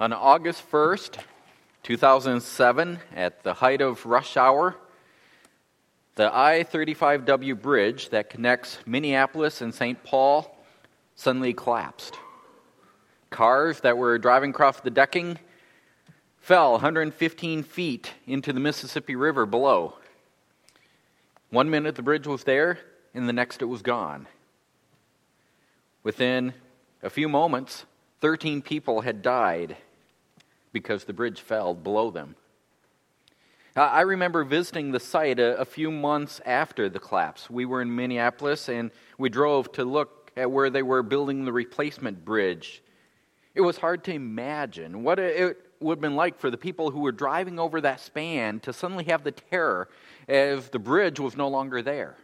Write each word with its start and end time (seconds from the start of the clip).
On 0.00 0.14
August 0.14 0.64
1st, 0.72 1.18
2007, 1.82 3.00
at 3.14 3.42
the 3.42 3.52
height 3.52 3.82
of 3.82 4.06
rush 4.06 4.38
hour, 4.38 4.74
the 6.14 6.34
I 6.34 6.64
35W 6.64 7.60
bridge 7.60 8.08
that 8.08 8.30
connects 8.30 8.78
Minneapolis 8.86 9.60
and 9.60 9.74
St. 9.74 10.02
Paul 10.02 10.56
suddenly 11.16 11.52
collapsed. 11.52 12.16
Cars 13.28 13.80
that 13.80 13.98
were 13.98 14.16
driving 14.16 14.52
across 14.52 14.80
the 14.80 14.88
decking 14.88 15.38
fell 16.38 16.72
115 16.72 17.62
feet 17.62 18.14
into 18.26 18.54
the 18.54 18.60
Mississippi 18.60 19.16
River 19.16 19.44
below. 19.44 19.98
One 21.50 21.68
minute 21.68 21.94
the 21.94 22.02
bridge 22.02 22.26
was 22.26 22.44
there, 22.44 22.78
and 23.12 23.28
the 23.28 23.34
next 23.34 23.60
it 23.60 23.66
was 23.66 23.82
gone. 23.82 24.28
Within 26.02 26.54
a 27.02 27.10
few 27.10 27.28
moments, 27.28 27.84
13 28.22 28.62
people 28.62 29.02
had 29.02 29.20
died 29.20 29.76
because 30.72 31.04
the 31.04 31.12
bridge 31.12 31.40
fell 31.40 31.74
below 31.74 32.10
them. 32.10 32.36
I 33.76 34.00
remember 34.00 34.42
visiting 34.42 34.90
the 34.90 35.00
site 35.00 35.38
a, 35.38 35.56
a, 35.58 35.64
few 35.64 35.92
months 35.92 36.40
after 36.44 36.88
the 36.88 36.98
collapse. 36.98 37.48
We 37.48 37.66
were 37.66 37.80
in 37.80 37.94
Minneapolis 37.94 38.68
and 38.68 38.90
we 39.16 39.28
drove 39.28 39.70
to 39.72 39.84
look 39.84 40.32
at 40.36 40.50
where 40.50 40.70
they 40.70 40.82
were 40.82 41.04
building 41.04 41.44
the 41.44 41.52
replacement 41.52 42.24
bridge. 42.24 42.82
It 43.54 43.60
was 43.60 43.78
hard 43.78 44.04
to 44.04 44.12
imagine 44.12 45.02
what 45.02 45.18
it 45.18 45.56
would 45.80 45.96
have 45.96 46.02
been 46.02 46.16
like 46.16 46.38
for 46.38 46.50
the 46.50 46.58
people 46.58 46.90
who 46.90 47.00
were 47.00 47.12
driving 47.12 47.58
over 47.58 47.80
that 47.80 48.00
span 48.00 48.60
to 48.60 48.72
suddenly 48.72 49.04
have 49.04 49.24
the 49.24 49.32
terror 49.32 49.88
as 50.28 50.68
the 50.68 50.78
bridge 50.78 51.18
was 51.18 51.36
no 51.36 51.48
longer 51.48 51.80
there. 51.80 52.16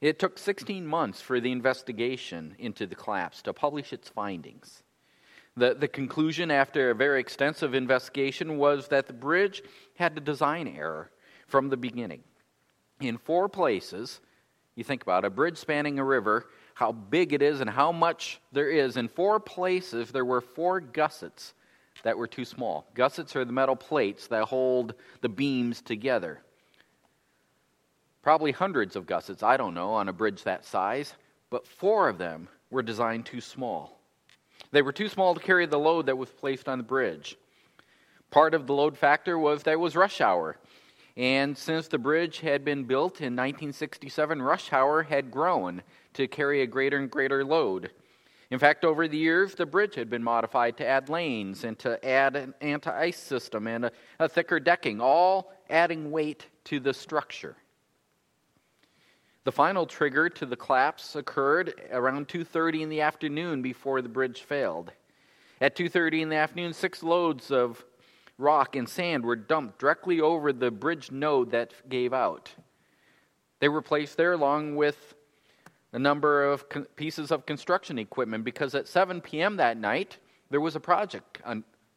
It 0.00 0.18
took 0.18 0.38
16 0.38 0.86
months 0.86 1.20
for 1.20 1.40
the 1.40 1.50
investigation 1.50 2.54
into 2.58 2.86
the 2.86 2.94
collapse 2.94 3.42
to 3.42 3.52
publish 3.52 3.92
its 3.92 4.08
findings. 4.08 4.83
The, 5.56 5.74
the 5.74 5.88
conclusion, 5.88 6.50
after 6.50 6.90
a 6.90 6.94
very 6.94 7.20
extensive 7.20 7.74
investigation, 7.74 8.58
was 8.58 8.88
that 8.88 9.06
the 9.06 9.12
bridge 9.12 9.62
had 9.96 10.16
a 10.16 10.20
design 10.20 10.66
error 10.66 11.10
from 11.46 11.68
the 11.68 11.76
beginning. 11.76 12.24
In 13.00 13.18
four 13.18 13.48
places, 13.48 14.20
you 14.74 14.82
think 14.82 15.02
about 15.02 15.24
it, 15.24 15.28
a 15.28 15.30
bridge 15.30 15.58
spanning 15.58 15.98
a 15.98 16.04
river, 16.04 16.46
how 16.74 16.90
big 16.90 17.32
it 17.32 17.42
is 17.42 17.60
and 17.60 17.70
how 17.70 17.92
much 17.92 18.40
there 18.50 18.68
is. 18.68 18.96
In 18.96 19.08
four 19.08 19.38
places, 19.38 20.10
there 20.10 20.24
were 20.24 20.40
four 20.40 20.80
gussets 20.80 21.54
that 22.02 22.18
were 22.18 22.26
too 22.26 22.44
small. 22.44 22.86
Gussets 22.94 23.36
are 23.36 23.44
the 23.44 23.52
metal 23.52 23.76
plates 23.76 24.26
that 24.26 24.44
hold 24.44 24.94
the 25.20 25.28
beams 25.28 25.80
together. 25.80 26.40
Probably 28.22 28.50
hundreds 28.50 28.96
of 28.96 29.06
gussets, 29.06 29.44
I 29.44 29.56
don't 29.56 29.74
know, 29.74 29.90
on 29.90 30.08
a 30.08 30.12
bridge 30.12 30.42
that 30.42 30.64
size, 30.64 31.14
but 31.50 31.66
four 31.66 32.08
of 32.08 32.18
them 32.18 32.48
were 32.70 32.82
designed 32.82 33.26
too 33.26 33.40
small. 33.40 34.00
They 34.74 34.82
were 34.82 34.90
too 34.90 35.08
small 35.08 35.34
to 35.34 35.40
carry 35.40 35.66
the 35.66 35.78
load 35.78 36.06
that 36.06 36.18
was 36.18 36.30
placed 36.30 36.68
on 36.68 36.78
the 36.78 36.84
bridge. 36.84 37.38
Part 38.32 38.54
of 38.54 38.66
the 38.66 38.74
load 38.74 38.98
factor 38.98 39.38
was 39.38 39.62
that 39.62 39.74
it 39.74 39.78
was 39.78 39.94
rush 39.94 40.20
hour. 40.20 40.56
And 41.16 41.56
since 41.56 41.86
the 41.86 41.96
bridge 41.96 42.40
had 42.40 42.64
been 42.64 42.82
built 42.82 43.20
in 43.20 43.36
1967, 43.36 44.42
rush 44.42 44.72
hour 44.72 45.04
had 45.04 45.30
grown 45.30 45.84
to 46.14 46.26
carry 46.26 46.60
a 46.60 46.66
greater 46.66 46.98
and 46.98 47.08
greater 47.08 47.44
load. 47.44 47.92
In 48.50 48.58
fact, 48.58 48.84
over 48.84 49.06
the 49.06 49.16
years, 49.16 49.54
the 49.54 49.64
bridge 49.64 49.94
had 49.94 50.10
been 50.10 50.24
modified 50.24 50.76
to 50.78 50.86
add 50.86 51.08
lanes 51.08 51.62
and 51.62 51.78
to 51.78 52.04
add 52.04 52.34
an 52.34 52.52
anti 52.60 52.90
ice 52.90 53.18
system 53.18 53.68
and 53.68 53.84
a, 53.84 53.92
a 54.18 54.28
thicker 54.28 54.58
decking, 54.58 55.00
all 55.00 55.52
adding 55.70 56.10
weight 56.10 56.46
to 56.64 56.80
the 56.80 56.92
structure. 56.92 57.54
The 59.44 59.52
final 59.52 59.84
trigger 59.84 60.30
to 60.30 60.46
the 60.46 60.56
collapse 60.56 61.14
occurred 61.14 61.74
around 61.92 62.28
2:30 62.28 62.82
in 62.82 62.88
the 62.88 63.02
afternoon 63.02 63.60
before 63.60 64.00
the 64.00 64.08
bridge 64.08 64.42
failed. 64.42 64.90
At 65.60 65.76
2:30 65.76 66.22
in 66.22 66.30
the 66.30 66.36
afternoon, 66.36 66.72
six 66.72 67.02
loads 67.02 67.50
of 67.50 67.84
rock 68.38 68.74
and 68.74 68.88
sand 68.88 69.24
were 69.24 69.36
dumped 69.36 69.78
directly 69.78 70.18
over 70.18 70.50
the 70.50 70.70
bridge 70.70 71.10
node 71.10 71.50
that 71.50 71.88
gave 71.90 72.14
out. 72.14 72.54
They 73.60 73.68
were 73.68 73.82
placed 73.82 74.16
there 74.16 74.32
along 74.32 74.76
with 74.76 75.14
a 75.92 75.98
number 75.98 76.44
of 76.44 76.64
pieces 76.96 77.30
of 77.30 77.44
construction 77.44 77.98
equipment 77.98 78.44
because 78.44 78.74
at 78.74 78.88
7 78.88 79.20
p.m. 79.20 79.56
that 79.56 79.76
night 79.76 80.16
there 80.48 80.60
was 80.60 80.74
a 80.74 80.80
project 80.80 81.42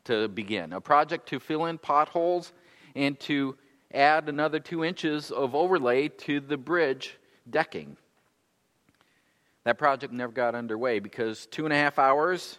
to 0.04 0.28
begin, 0.28 0.74
a 0.74 0.82
project 0.82 1.28
to 1.30 1.40
fill 1.40 1.66
in 1.66 1.78
potholes 1.78 2.52
and 2.94 3.18
to 3.22 3.58
add 3.94 4.28
another 4.28 4.60
two 4.60 4.84
inches 4.84 5.32
of 5.32 5.56
overlay 5.56 6.10
to 6.10 6.42
the 6.42 6.58
bridge 6.58 7.18
decking. 7.50 7.98
That 9.64 9.78
project 9.78 10.14
never 10.14 10.32
got 10.32 10.56
underway 10.56 11.00
because 11.00 11.46
two 11.48 11.66
and 11.66 11.74
a 11.74 11.78
half 11.78 12.00
hours, 12.00 12.58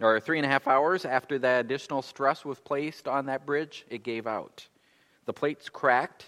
or 0.00 0.18
three 0.20 0.38
and 0.38 0.46
a 0.46 0.48
half 0.48 0.66
hours 0.66 1.04
after 1.04 1.38
that 1.38 1.64
additional 1.64 2.02
stress 2.02 2.44
was 2.44 2.58
placed 2.58 3.06
on 3.06 3.26
that 3.26 3.46
bridge, 3.46 3.84
it 3.88 4.02
gave 4.02 4.26
out. 4.26 4.66
The 5.26 5.32
plates 5.32 5.68
cracked, 5.68 6.26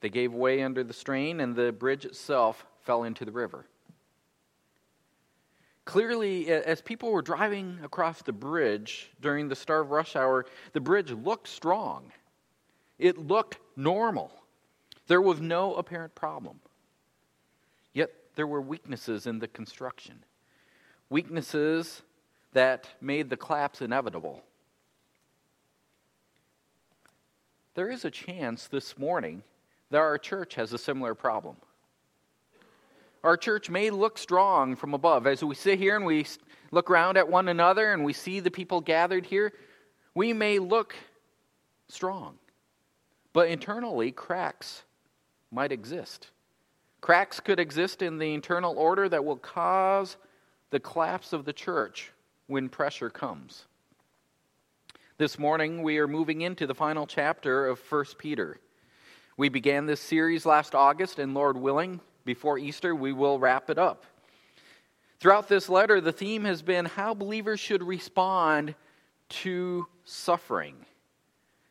they 0.00 0.08
gave 0.08 0.32
way 0.32 0.62
under 0.62 0.84
the 0.84 0.92
strain, 0.92 1.40
and 1.40 1.56
the 1.56 1.72
bridge 1.72 2.04
itself 2.04 2.64
fell 2.80 3.04
into 3.04 3.24
the 3.24 3.32
river. 3.32 3.66
Clearly, 5.84 6.48
as 6.48 6.82
people 6.82 7.10
were 7.10 7.22
driving 7.22 7.78
across 7.82 8.20
the 8.22 8.32
bridge 8.32 9.10
during 9.20 9.48
the 9.48 9.56
start 9.56 9.86
of 9.86 9.90
rush 9.90 10.16
hour, 10.16 10.44
the 10.74 10.80
bridge 10.80 11.10
looked 11.10 11.48
strong. 11.48 12.12
It 12.98 13.16
looked 13.16 13.58
normal. 13.74 14.30
There 15.06 15.22
was 15.22 15.40
no 15.40 15.74
apparent 15.74 16.14
problem. 16.14 16.60
There 18.38 18.46
were 18.46 18.60
weaknesses 18.60 19.26
in 19.26 19.40
the 19.40 19.48
construction, 19.48 20.22
weaknesses 21.10 22.02
that 22.52 22.88
made 23.00 23.30
the 23.30 23.36
collapse 23.36 23.82
inevitable. 23.82 24.44
There 27.74 27.90
is 27.90 28.04
a 28.04 28.12
chance 28.12 28.68
this 28.68 28.96
morning 28.96 29.42
that 29.90 29.98
our 29.98 30.18
church 30.18 30.54
has 30.54 30.72
a 30.72 30.78
similar 30.78 31.16
problem. 31.16 31.56
Our 33.24 33.36
church 33.36 33.70
may 33.70 33.90
look 33.90 34.16
strong 34.16 34.76
from 34.76 34.94
above. 34.94 35.26
As 35.26 35.42
we 35.42 35.56
sit 35.56 35.80
here 35.80 35.96
and 35.96 36.06
we 36.06 36.24
look 36.70 36.92
around 36.92 37.16
at 37.16 37.28
one 37.28 37.48
another 37.48 37.92
and 37.92 38.04
we 38.04 38.12
see 38.12 38.38
the 38.38 38.52
people 38.52 38.80
gathered 38.80 39.26
here, 39.26 39.52
we 40.14 40.32
may 40.32 40.60
look 40.60 40.94
strong. 41.88 42.38
But 43.32 43.48
internally, 43.48 44.12
cracks 44.12 44.84
might 45.50 45.72
exist. 45.72 46.28
Cracks 47.00 47.40
could 47.40 47.60
exist 47.60 48.02
in 48.02 48.18
the 48.18 48.34
internal 48.34 48.76
order 48.76 49.08
that 49.08 49.24
will 49.24 49.36
cause 49.36 50.16
the 50.70 50.80
collapse 50.80 51.32
of 51.32 51.44
the 51.44 51.52
church 51.52 52.12
when 52.46 52.68
pressure 52.68 53.10
comes. 53.10 53.66
This 55.16 55.38
morning, 55.38 55.82
we 55.82 55.98
are 55.98 56.08
moving 56.08 56.42
into 56.42 56.66
the 56.66 56.74
final 56.74 57.06
chapter 57.06 57.66
of 57.66 57.80
1 57.90 58.04
Peter. 58.18 58.58
We 59.36 59.48
began 59.48 59.86
this 59.86 60.00
series 60.00 60.44
last 60.44 60.74
August, 60.74 61.18
and 61.18 61.34
Lord 61.34 61.56
willing, 61.56 62.00
before 62.24 62.58
Easter, 62.58 62.94
we 62.94 63.12
will 63.12 63.38
wrap 63.38 63.70
it 63.70 63.78
up. 63.78 64.04
Throughout 65.20 65.48
this 65.48 65.68
letter, 65.68 66.00
the 66.00 66.12
theme 66.12 66.44
has 66.44 66.62
been 66.62 66.84
how 66.84 67.14
believers 67.14 67.58
should 67.58 67.82
respond 67.82 68.74
to 69.30 69.86
suffering, 70.04 70.74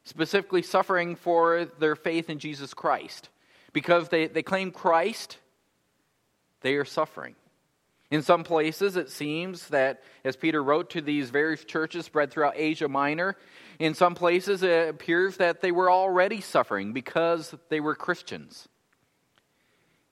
specifically 0.04 0.62
suffering 0.62 1.16
for 1.16 1.66
their 1.80 1.96
faith 1.96 2.30
in 2.30 2.40
Jesus 2.40 2.74
Christ 2.74 3.30
because 3.78 4.10
they, 4.10 4.26
they 4.26 4.42
claim 4.42 4.72
Christ, 4.72 5.38
they 6.62 6.74
are 6.78 6.84
suffering. 6.84 7.36
In 8.10 8.24
some 8.24 8.44
places, 8.44 8.98
it 8.98 9.12
seems 9.12 9.68
that, 9.68 10.02
as 10.26 10.36
Peter 10.36 10.64
wrote 10.64 10.90
to 10.90 11.00
these 11.00 11.30
various 11.30 11.64
churches 11.64 12.04
spread 12.04 12.32
throughout 12.32 12.56
Asia 12.56 12.88
Minor, 12.88 13.36
in 13.78 13.94
some 13.94 14.16
places 14.16 14.64
it 14.64 14.90
appears 14.90 15.38
that 15.38 15.62
they 15.62 15.72
were 15.72 15.92
already 15.92 16.42
suffering 16.42 16.92
because 16.92 17.54
they 17.70 17.80
were 17.80 17.94
Christians. 17.94 18.68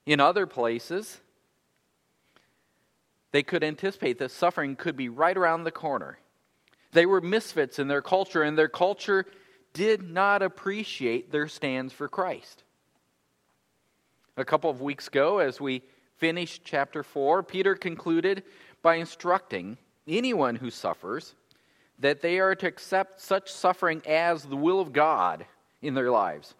In 0.06 0.20
other 0.20 0.46
places, 0.46 1.20
they 3.32 3.42
could 3.42 3.64
anticipate 3.64 4.20
that 4.20 4.30
suffering 4.30 4.76
could 4.76 4.96
be 4.96 5.10
right 5.10 5.36
around 5.36 5.64
the 5.64 5.72
corner. 5.72 6.20
They 6.92 7.08
were 7.08 7.20
misfits 7.20 7.80
in 7.80 7.88
their 7.88 8.04
culture, 8.04 8.44
and 8.44 8.56
their 8.56 8.70
culture 8.70 9.26
did 9.74 10.04
not 10.04 10.44
appreciate 10.44 11.32
their 11.32 11.48
stands 11.48 11.94
for 11.94 12.08
Christ. 12.08 12.62
A 14.38 14.46
couple 14.46 14.70
of 14.70 14.82
weeks 14.82 15.08
ago, 15.08 15.40
as 15.40 15.62
we 15.62 15.82
finished 16.18 16.64
chapter 16.66 17.04
4, 17.04 17.44
Peter 17.44 17.76
concluded 17.76 18.44
by 18.82 18.96
instructing 18.96 19.78
anyone 20.08 20.56
who 20.56 20.70
suffers 20.70 21.36
that 22.00 22.22
they 22.22 22.40
are 22.40 22.56
to 22.56 22.68
accept 22.68 23.22
such 23.22 23.50
suffering 23.52 24.02
as 24.06 24.44
the 24.44 24.56
will 24.56 24.82
of 24.82 24.92
God 24.92 25.46
in 25.82 25.94
their 25.94 26.12
lives. 26.12 26.54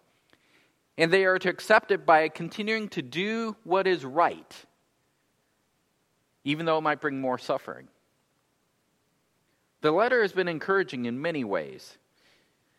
And 0.96 1.12
they 1.12 1.26
are 1.26 1.38
to 1.38 1.50
accept 1.50 1.90
it 1.90 2.06
by 2.06 2.28
continuing 2.28 2.88
to 2.90 3.02
do 3.02 3.54
what 3.64 3.86
is 3.86 4.04
right, 4.04 4.54
even 6.44 6.64
though 6.64 6.78
it 6.78 6.82
might 6.82 7.02
bring 7.02 7.20
more 7.20 7.38
suffering. 7.38 7.88
The 9.82 9.92
letter 9.92 10.22
has 10.22 10.32
been 10.32 10.48
encouraging 10.48 11.04
in 11.04 11.20
many 11.20 11.44
ways. 11.44 11.98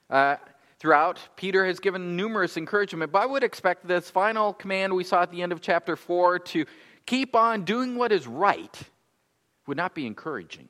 Uh, 0.10 0.38
throughout, 0.80 1.20
Peter 1.36 1.66
has 1.66 1.80
given 1.80 2.16
numerous 2.16 2.58
encouragement, 2.58 3.12
but 3.12 3.24
I 3.24 3.26
would 3.26 3.44
expect 3.44 3.88
this 3.88 4.10
final 4.10 4.54
command 4.54 4.94
we 4.94 5.04
saw 5.04 5.24
at 5.24 5.32
the 5.32 5.42
end 5.42 5.52
of 5.52 5.62
chapter 5.62 5.96
4 5.96 6.40
to 6.40 6.66
keep 7.06 7.36
on 7.36 7.64
doing 7.64 7.96
what 7.96 8.12
is 8.12 8.28
right 8.28 8.80
would 9.66 9.78
not 9.78 9.96
be 9.96 10.06
encouraging. 10.06 10.70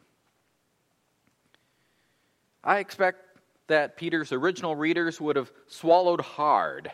I 2.63 2.79
expect 2.79 3.19
that 3.67 3.97
Peter's 3.97 4.31
original 4.31 4.75
readers 4.75 5.19
would 5.19 5.35
have 5.35 5.51
swallowed 5.67 6.21
hard, 6.21 6.91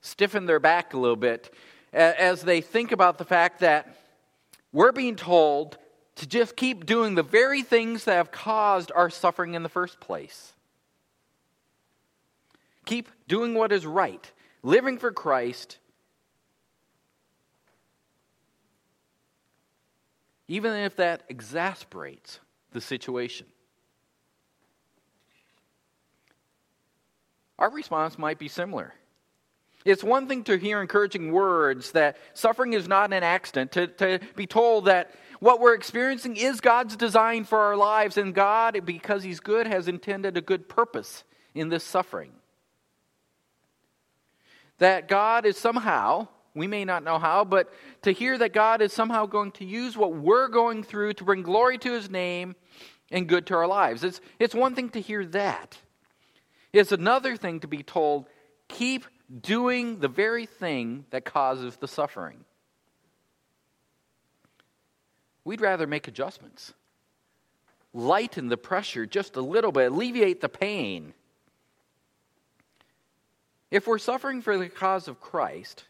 stiffened 0.00 0.48
their 0.48 0.60
back 0.60 0.94
a 0.94 0.98
little 0.98 1.16
bit 1.16 1.52
as 1.92 2.42
they 2.42 2.60
think 2.60 2.92
about 2.92 3.18
the 3.18 3.24
fact 3.24 3.60
that 3.60 3.96
we're 4.72 4.92
being 4.92 5.16
told 5.16 5.76
to 6.16 6.26
just 6.26 6.56
keep 6.56 6.86
doing 6.86 7.14
the 7.14 7.22
very 7.22 7.62
things 7.62 8.04
that 8.04 8.14
have 8.14 8.30
caused 8.30 8.90
our 8.94 9.10
suffering 9.10 9.54
in 9.54 9.62
the 9.62 9.68
first 9.68 10.00
place. 10.00 10.54
Keep 12.84 13.08
doing 13.28 13.54
what 13.54 13.72
is 13.72 13.86
right, 13.86 14.30
living 14.62 14.98
for 14.98 15.12
Christ, 15.12 15.78
even 20.48 20.72
if 20.72 20.96
that 20.96 21.22
exasperates 21.28 22.40
the 22.72 22.80
situation. 22.80 23.46
Our 27.58 27.70
response 27.70 28.18
might 28.18 28.38
be 28.38 28.48
similar. 28.48 28.92
It's 29.84 30.02
one 30.02 30.28
thing 30.28 30.44
to 30.44 30.56
hear 30.56 30.80
encouraging 30.80 31.32
words 31.32 31.92
that 31.92 32.16
suffering 32.34 32.72
is 32.72 32.88
not 32.88 33.12
an 33.12 33.22
accident, 33.22 33.72
to, 33.72 33.86
to 33.86 34.20
be 34.36 34.46
told 34.46 34.86
that 34.86 35.12
what 35.40 35.60
we're 35.60 35.74
experiencing 35.74 36.36
is 36.36 36.60
God's 36.60 36.96
design 36.96 37.44
for 37.44 37.58
our 37.58 37.76
lives, 37.76 38.16
and 38.16 38.34
God, 38.34 38.84
because 38.84 39.24
He's 39.24 39.40
good, 39.40 39.66
has 39.66 39.88
intended 39.88 40.36
a 40.36 40.40
good 40.40 40.68
purpose 40.68 41.24
in 41.54 41.68
this 41.68 41.82
suffering. 41.82 42.32
That 44.82 45.06
God 45.06 45.46
is 45.46 45.56
somehow, 45.56 46.26
we 46.56 46.66
may 46.66 46.84
not 46.84 47.04
know 47.04 47.20
how, 47.20 47.44
but 47.44 47.72
to 48.02 48.10
hear 48.10 48.36
that 48.38 48.52
God 48.52 48.82
is 48.82 48.92
somehow 48.92 49.26
going 49.26 49.52
to 49.52 49.64
use 49.64 49.96
what 49.96 50.12
we're 50.12 50.48
going 50.48 50.82
through 50.82 51.12
to 51.14 51.24
bring 51.24 51.42
glory 51.42 51.78
to 51.78 51.92
His 51.92 52.10
name 52.10 52.56
and 53.12 53.28
good 53.28 53.46
to 53.46 53.54
our 53.54 53.68
lives. 53.68 54.02
It's, 54.02 54.20
it's 54.40 54.56
one 54.56 54.74
thing 54.74 54.88
to 54.88 55.00
hear 55.00 55.24
that. 55.26 55.78
It's 56.72 56.90
another 56.90 57.36
thing 57.36 57.60
to 57.60 57.68
be 57.68 57.84
told, 57.84 58.26
keep 58.66 59.06
doing 59.40 60.00
the 60.00 60.08
very 60.08 60.46
thing 60.46 61.04
that 61.10 61.24
causes 61.24 61.76
the 61.76 61.86
suffering. 61.86 62.44
We'd 65.44 65.60
rather 65.60 65.86
make 65.86 66.08
adjustments, 66.08 66.74
lighten 67.94 68.48
the 68.48 68.56
pressure 68.56 69.06
just 69.06 69.36
a 69.36 69.42
little 69.42 69.70
bit, 69.70 69.92
alleviate 69.92 70.40
the 70.40 70.48
pain. 70.48 71.14
If 73.72 73.86
we're 73.86 73.96
suffering 73.96 74.42
for 74.42 74.58
the 74.58 74.68
cause 74.68 75.08
of 75.08 75.18
Christ, 75.18 75.84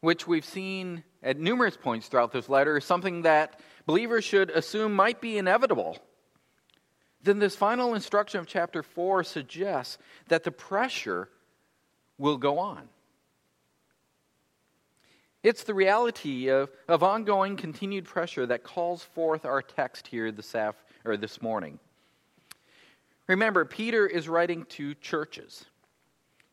which 0.00 0.26
we've 0.26 0.42
seen 0.42 1.04
at 1.22 1.38
numerous 1.38 1.76
points 1.76 2.08
throughout 2.08 2.32
this 2.32 2.48
letter, 2.48 2.78
is 2.78 2.84
something 2.86 3.22
that 3.22 3.60
believers 3.84 4.24
should 4.24 4.48
assume 4.48 4.94
might 4.94 5.20
be 5.20 5.36
inevitable, 5.36 5.98
then 7.22 7.40
this 7.40 7.54
final 7.54 7.92
instruction 7.92 8.40
of 8.40 8.46
chapter 8.46 8.82
4 8.82 9.22
suggests 9.22 9.98
that 10.28 10.44
the 10.44 10.50
pressure 10.50 11.28
will 12.16 12.38
go 12.38 12.58
on. 12.58 12.88
It's 15.42 15.64
the 15.64 15.74
reality 15.74 16.48
of, 16.48 16.70
of 16.88 17.02
ongoing 17.02 17.56
continued 17.58 18.06
pressure 18.06 18.46
that 18.46 18.64
calls 18.64 19.02
forth 19.02 19.44
our 19.44 19.60
text 19.60 20.06
here 20.06 20.32
this, 20.32 20.54
af, 20.54 20.74
or 21.04 21.18
this 21.18 21.42
morning. 21.42 21.78
Remember, 23.26 23.66
Peter 23.66 24.06
is 24.06 24.26
writing 24.26 24.64
to 24.70 24.94
churches. 24.94 25.66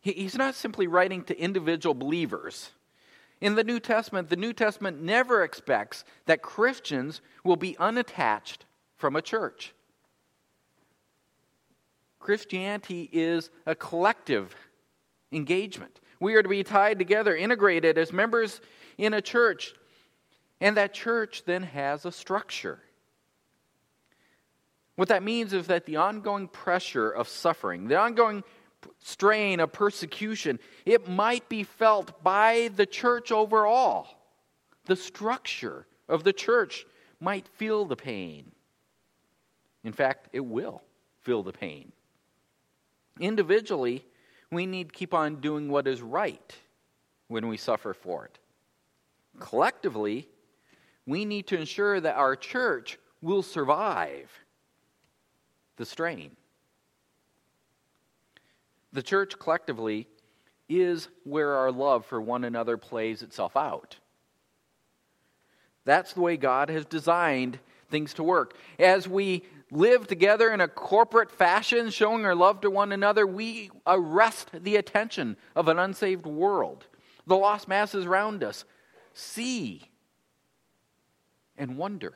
He, 0.04 0.12
he's 0.12 0.36
not 0.36 0.54
simply 0.54 0.86
writing 0.86 1.24
to 1.24 1.40
individual 1.40 1.96
believers. 1.96 2.70
In 3.42 3.56
the 3.56 3.64
New 3.64 3.80
Testament, 3.80 4.30
the 4.30 4.36
New 4.36 4.54
Testament 4.54 5.02
never 5.02 5.44
expects 5.44 6.04
that 6.28 6.44
Christians 6.44 7.22
will 7.44 7.56
be 7.56 7.76
unattached 7.80 8.66
from 8.98 9.16
a 9.16 9.22
church. 9.22 9.74
Christianity 12.20 13.10
is 13.12 13.50
a 13.66 13.76
collective 13.76 14.56
engagement. 15.32 16.00
We 16.20 16.36
are 16.36 16.44
to 16.44 16.48
be 16.48 16.64
tied 16.64 17.00
together, 17.00 17.36
integrated 17.36 17.98
as 17.98 18.14
members 18.14 18.62
in 18.98 19.14
a 19.14 19.22
church. 19.22 19.74
And 20.62 20.78
that 20.78 20.94
church 20.94 21.44
then 21.46 21.64
has 21.64 22.06
a 22.06 22.12
structure. 22.12 22.80
What 24.96 25.10
that 25.10 25.24
means 25.24 25.54
is 25.54 25.68
that 25.68 25.86
the 25.86 25.98
ongoing 25.98 26.48
pressure 26.48 27.10
of 27.10 27.28
suffering, 27.28 27.88
the 27.88 27.98
ongoing 27.98 28.44
strain 29.00 29.60
of 29.60 29.72
persecution, 29.72 30.60
it 30.86 31.08
might 31.08 31.48
be 31.50 31.64
felt 31.64 32.24
by 32.24 32.70
the 32.76 32.86
church 32.86 33.32
overall. 33.32 34.08
The 34.86 34.96
structure 34.96 35.88
of 36.10 36.24
the 36.24 36.34
church 36.34 36.86
might 37.20 37.48
feel 37.48 37.86
the 37.86 37.96
pain. 37.96 38.52
In 39.84 39.94
fact, 39.94 40.30
it 40.34 40.42
will 40.42 40.82
feel 41.22 41.44
the 41.44 41.54
pain. 41.54 41.92
Individually, 43.20 44.06
we 44.52 44.66
need 44.66 44.90
to 44.90 44.94
keep 44.94 45.14
on 45.14 45.38
doing 45.38 45.70
what 45.70 45.88
is 45.88 46.02
right 46.02 46.56
when 47.28 47.48
we 47.48 47.58
suffer 47.58 47.94
for 47.94 48.26
it. 48.26 48.40
Collectively, 49.40 50.28
we 51.06 51.26
need 51.26 51.48
to 51.48 51.58
ensure 51.58 52.00
that 52.00 52.16
our 52.16 52.36
church 52.36 52.98
will 53.22 53.42
survive 53.42 54.32
the 55.78 55.86
strain. 55.86 56.36
The 58.94 59.04
church 59.04 59.38
collectively 59.40 60.08
is 60.70 61.10
where 61.24 61.56
our 61.56 61.72
love 61.72 62.06
for 62.06 62.22
one 62.22 62.44
another 62.44 62.78
plays 62.78 63.22
itself 63.22 63.58
out. 63.58 63.98
That's 65.84 66.14
the 66.14 66.22
way 66.22 66.38
God 66.38 66.70
has 66.70 66.86
designed 66.86 67.60
things 67.90 68.14
to 68.14 68.24
work. 68.24 68.56
As 68.80 69.08
we 69.08 69.44
live 69.72 70.08
together 70.08 70.52
in 70.52 70.62
a 70.62 70.68
corporate 70.68 71.32
fashion, 71.32 71.90
showing 71.90 72.26
our 72.26 72.36
love 72.36 72.62
to 72.62 72.70
one 72.70 72.92
another, 72.92 73.28
we 73.28 73.72
arrest 73.86 74.50
the 74.54 74.78
attention 74.78 75.36
of 75.56 75.68
an 75.68 75.80
unsaved 75.80 76.26
world. 76.26 76.86
The 77.28 77.36
lost 77.36 77.68
masses 77.68 78.06
around 78.06 78.44
us 78.44 78.64
see 79.14 79.90
and 81.58 81.78
wonder. 81.78 82.14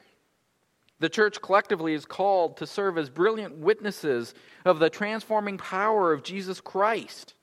The 1.00 1.10
church 1.10 1.42
collectively 1.42 1.94
is 1.94 2.06
called 2.06 2.58
to 2.58 2.66
serve 2.68 2.98
as 2.98 3.10
brilliant 3.10 3.58
witnesses 3.58 4.34
of 4.66 4.80
the 4.80 4.90
transforming 4.90 5.58
power 5.58 6.12
of 6.12 6.24
Jesus 6.24 6.60
Christ. 6.60 7.36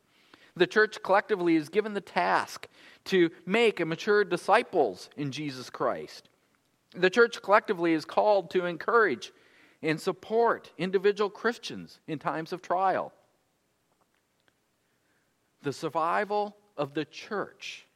The 0.56 0.67
church 0.67 1.03
collectively 1.03 1.56
is 1.56 1.69
given 1.69 1.95
the 1.95 2.01
task 2.01 2.69
to 3.06 3.31
make 3.47 3.81
and 3.81 3.89
mature 3.89 4.25
disciples 4.25 5.09
in 5.17 5.31
Jesus 5.31 5.71
Christ. 5.71 6.29
The 6.95 7.11
church 7.11 7.43
collectively 7.43 7.93
is 7.93 8.05
called 8.05 8.51
to 8.51 8.67
encourage 8.67 9.33
and 9.83 10.00
support 10.00 10.73
individual 10.78 11.31
Christians 11.31 12.00
in 12.07 12.19
times 12.19 12.52
of 12.52 12.62
trial. 12.62 13.12
The 15.62 15.73
survival 15.73 16.57
of 16.76 16.95
the 16.95 17.05
church 17.05 17.87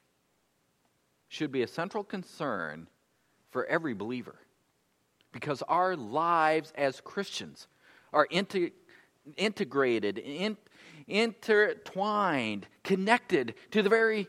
should 1.28 1.52
be 1.52 1.62
a 1.62 1.68
central 1.68 2.04
concern 2.04 2.88
for 3.50 3.66
every 3.66 3.94
believer 3.94 4.36
because 5.32 5.62
our 5.62 5.96
lives 5.96 6.72
as 6.76 7.00
Christians 7.00 7.66
are 8.12 8.26
inter- 8.30 8.70
integrated, 9.36 10.18
in- 10.18 10.56
intertwined, 11.06 12.66
connected 12.82 13.54
to 13.70 13.82
the 13.82 13.88
very 13.88 14.28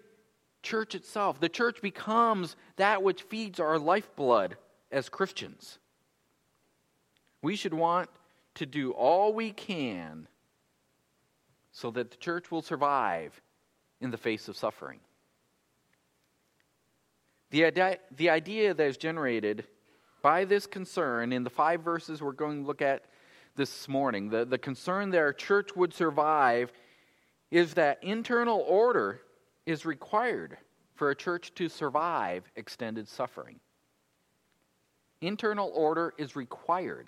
church 0.61 0.95
itself. 0.95 1.39
The 1.39 1.49
church 1.49 1.81
becomes 1.81 2.55
that 2.75 3.01
which 3.01 3.23
feeds 3.23 3.59
our 3.59 3.79
lifeblood 3.79 4.57
as 4.91 5.09
Christians. 5.09 5.79
We 7.41 7.55
should 7.55 7.73
want 7.73 8.09
to 8.55 8.65
do 8.65 8.91
all 8.91 9.33
we 9.33 9.51
can 9.51 10.27
so 11.71 11.91
that 11.91 12.11
the 12.11 12.17
church 12.17 12.51
will 12.51 12.61
survive 12.61 13.41
in 14.01 14.11
the 14.11 14.17
face 14.17 14.47
of 14.47 14.57
suffering. 14.57 14.99
The 17.51 17.65
idea, 17.65 17.97
the 18.15 18.29
idea 18.29 18.73
that 18.73 18.85
is 18.85 18.97
generated 18.97 19.65
by 20.21 20.45
this 20.45 20.65
concern 20.65 21.31
in 21.31 21.43
the 21.43 21.49
five 21.49 21.81
verses 21.81 22.21
we're 22.21 22.31
going 22.31 22.61
to 22.61 22.67
look 22.67 22.81
at 22.81 23.05
this 23.55 23.87
morning, 23.87 24.29
the, 24.29 24.45
the 24.45 24.57
concern 24.57 25.09
that 25.11 25.17
our 25.17 25.33
church 25.33 25.75
would 25.75 25.93
survive, 25.93 26.71
is 27.51 27.73
that 27.73 28.03
internal 28.03 28.63
order 28.67 29.21
is 29.65 29.85
required 29.85 30.57
for 30.95 31.09
a 31.09 31.15
church 31.15 31.53
to 31.55 31.69
survive 31.69 32.43
extended 32.55 33.07
suffering. 33.07 33.59
Internal 35.21 35.71
order 35.73 36.13
is 36.17 36.35
required, 36.35 37.07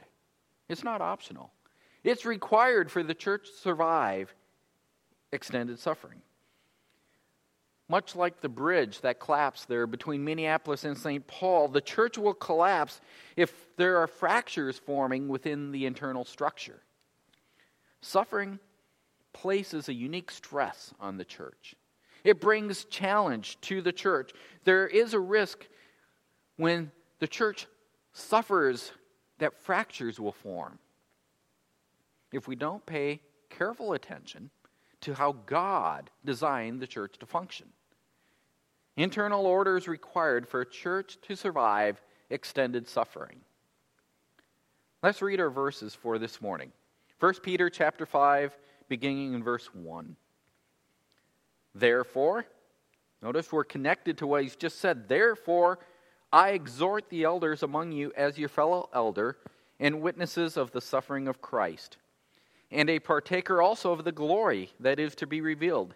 it's 0.67 0.83
not 0.83 1.01
optional. 1.01 1.51
It's 2.03 2.25
required 2.25 2.89
for 2.89 3.03
the 3.03 3.13
church 3.13 3.47
to 3.47 3.57
survive 3.57 4.33
extended 5.31 5.77
suffering. 5.77 6.21
Much 7.91 8.15
like 8.15 8.39
the 8.39 8.47
bridge 8.47 9.01
that 9.01 9.19
collapsed 9.19 9.67
there 9.67 9.85
between 9.85 10.23
Minneapolis 10.23 10.85
and 10.85 10.97
St. 10.97 11.27
Paul, 11.27 11.67
the 11.67 11.81
church 11.81 12.17
will 12.17 12.33
collapse 12.33 13.01
if 13.35 13.75
there 13.75 13.97
are 13.97 14.07
fractures 14.07 14.79
forming 14.79 15.27
within 15.27 15.73
the 15.73 15.85
internal 15.85 16.23
structure. 16.23 16.79
Suffering 17.99 18.59
places 19.33 19.89
a 19.89 19.93
unique 19.93 20.31
stress 20.31 20.93
on 21.01 21.17
the 21.17 21.25
church. 21.25 21.75
It 22.23 22.39
brings 22.39 22.85
challenge 22.85 23.59
to 23.63 23.81
the 23.81 23.91
church. 23.91 24.31
There 24.63 24.87
is 24.87 25.13
a 25.13 25.19
risk 25.19 25.67
when 26.55 26.93
the 27.19 27.27
church 27.27 27.67
suffers 28.13 28.93
that 29.39 29.61
fractures 29.63 30.17
will 30.17 30.31
form. 30.31 30.79
if 32.31 32.47
we 32.47 32.55
don't 32.55 32.85
pay 32.85 33.19
careful 33.49 33.91
attention 33.91 34.49
to 35.01 35.13
how 35.13 35.33
God 35.45 36.09
designed 36.23 36.79
the 36.79 36.87
church 36.87 37.17
to 37.19 37.25
function. 37.25 37.67
Internal 38.97 39.45
order 39.45 39.77
is 39.77 39.87
required 39.87 40.47
for 40.47 40.61
a 40.61 40.69
church 40.69 41.17
to 41.23 41.35
survive 41.35 42.01
extended 42.29 42.87
suffering. 42.87 43.39
Let's 45.01 45.21
read 45.21 45.39
our 45.39 45.49
verses 45.49 45.95
for 45.95 46.19
this 46.19 46.41
morning. 46.41 46.71
1 47.19 47.35
Peter 47.41 47.69
chapter 47.69 48.05
5 48.05 48.57
beginning 48.87 49.33
in 49.33 49.41
verse 49.41 49.73
1. 49.73 50.17
Therefore, 51.73 52.45
notice 53.21 53.51
we're 53.51 53.63
connected 53.63 54.17
to 54.17 54.27
what 54.27 54.43
he's 54.43 54.57
just 54.57 54.79
said. 54.79 55.07
Therefore, 55.07 55.79
I 56.33 56.49
exhort 56.49 57.09
the 57.09 57.23
elders 57.23 57.63
among 57.63 57.93
you 57.93 58.11
as 58.17 58.37
your 58.37 58.49
fellow 58.49 58.89
elder 58.93 59.37
and 59.79 60.01
witnesses 60.01 60.57
of 60.57 60.71
the 60.71 60.81
suffering 60.81 61.27
of 61.27 61.41
Christ, 61.41 61.97
and 62.69 62.89
a 62.89 62.99
partaker 62.99 63.61
also 63.61 63.93
of 63.93 64.03
the 64.03 64.11
glory 64.11 64.71
that 64.79 64.99
is 64.99 65.15
to 65.15 65.25
be 65.27 65.39
revealed. 65.39 65.95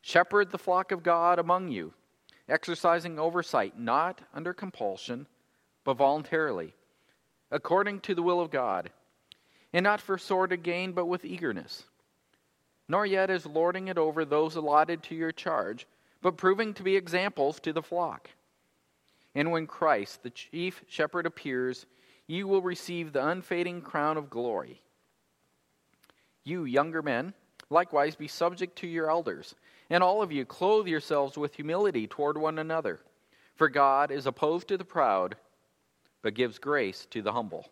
Shepherd 0.00 0.52
the 0.52 0.58
flock 0.58 0.92
of 0.92 1.02
God 1.02 1.38
among 1.38 1.68
you, 1.68 1.92
exercising 2.48 3.18
oversight, 3.18 3.78
not 3.78 4.20
under 4.34 4.52
compulsion, 4.52 5.26
but 5.84 5.94
voluntarily, 5.94 6.74
according 7.50 8.00
to 8.00 8.14
the 8.14 8.22
will 8.22 8.40
of 8.40 8.50
God, 8.50 8.90
and 9.72 9.84
not 9.84 10.00
for 10.00 10.18
sordid 10.18 10.62
gain, 10.62 10.92
but 10.92 11.06
with 11.06 11.24
eagerness. 11.24 11.84
Nor 12.88 13.06
yet 13.06 13.30
as 13.30 13.46
lording 13.46 13.88
it 13.88 13.98
over 13.98 14.24
those 14.24 14.56
allotted 14.56 15.02
to 15.04 15.14
your 15.14 15.32
charge, 15.32 15.86
but 16.20 16.36
proving 16.36 16.74
to 16.74 16.82
be 16.82 16.96
examples 16.96 17.60
to 17.60 17.72
the 17.72 17.82
flock. 17.82 18.30
And 19.34 19.50
when 19.50 19.66
Christ, 19.66 20.22
the 20.22 20.30
chief 20.30 20.84
shepherd, 20.86 21.26
appears, 21.26 21.86
you 22.26 22.46
will 22.46 22.62
receive 22.62 23.12
the 23.12 23.26
unfading 23.26 23.82
crown 23.82 24.16
of 24.16 24.30
glory. 24.30 24.80
You, 26.44 26.64
younger 26.64 27.02
men, 27.02 27.34
likewise 27.68 28.16
be 28.16 28.28
subject 28.28 28.76
to 28.78 28.86
your 28.86 29.10
elders, 29.10 29.54
and 29.90 30.02
all 30.02 30.22
of 30.22 30.32
you 30.32 30.44
clothe 30.44 30.86
yourselves 30.86 31.36
with 31.36 31.54
humility 31.54 32.06
toward 32.06 32.38
one 32.38 32.58
another. 32.58 33.00
For 33.56 33.68
God 33.68 34.10
is 34.10 34.26
opposed 34.26 34.68
to 34.68 34.76
the 34.76 34.84
proud, 34.84 35.36
but 36.22 36.34
gives 36.34 36.58
grace 36.58 37.06
to 37.10 37.22
the 37.22 37.32
humble. 37.32 37.66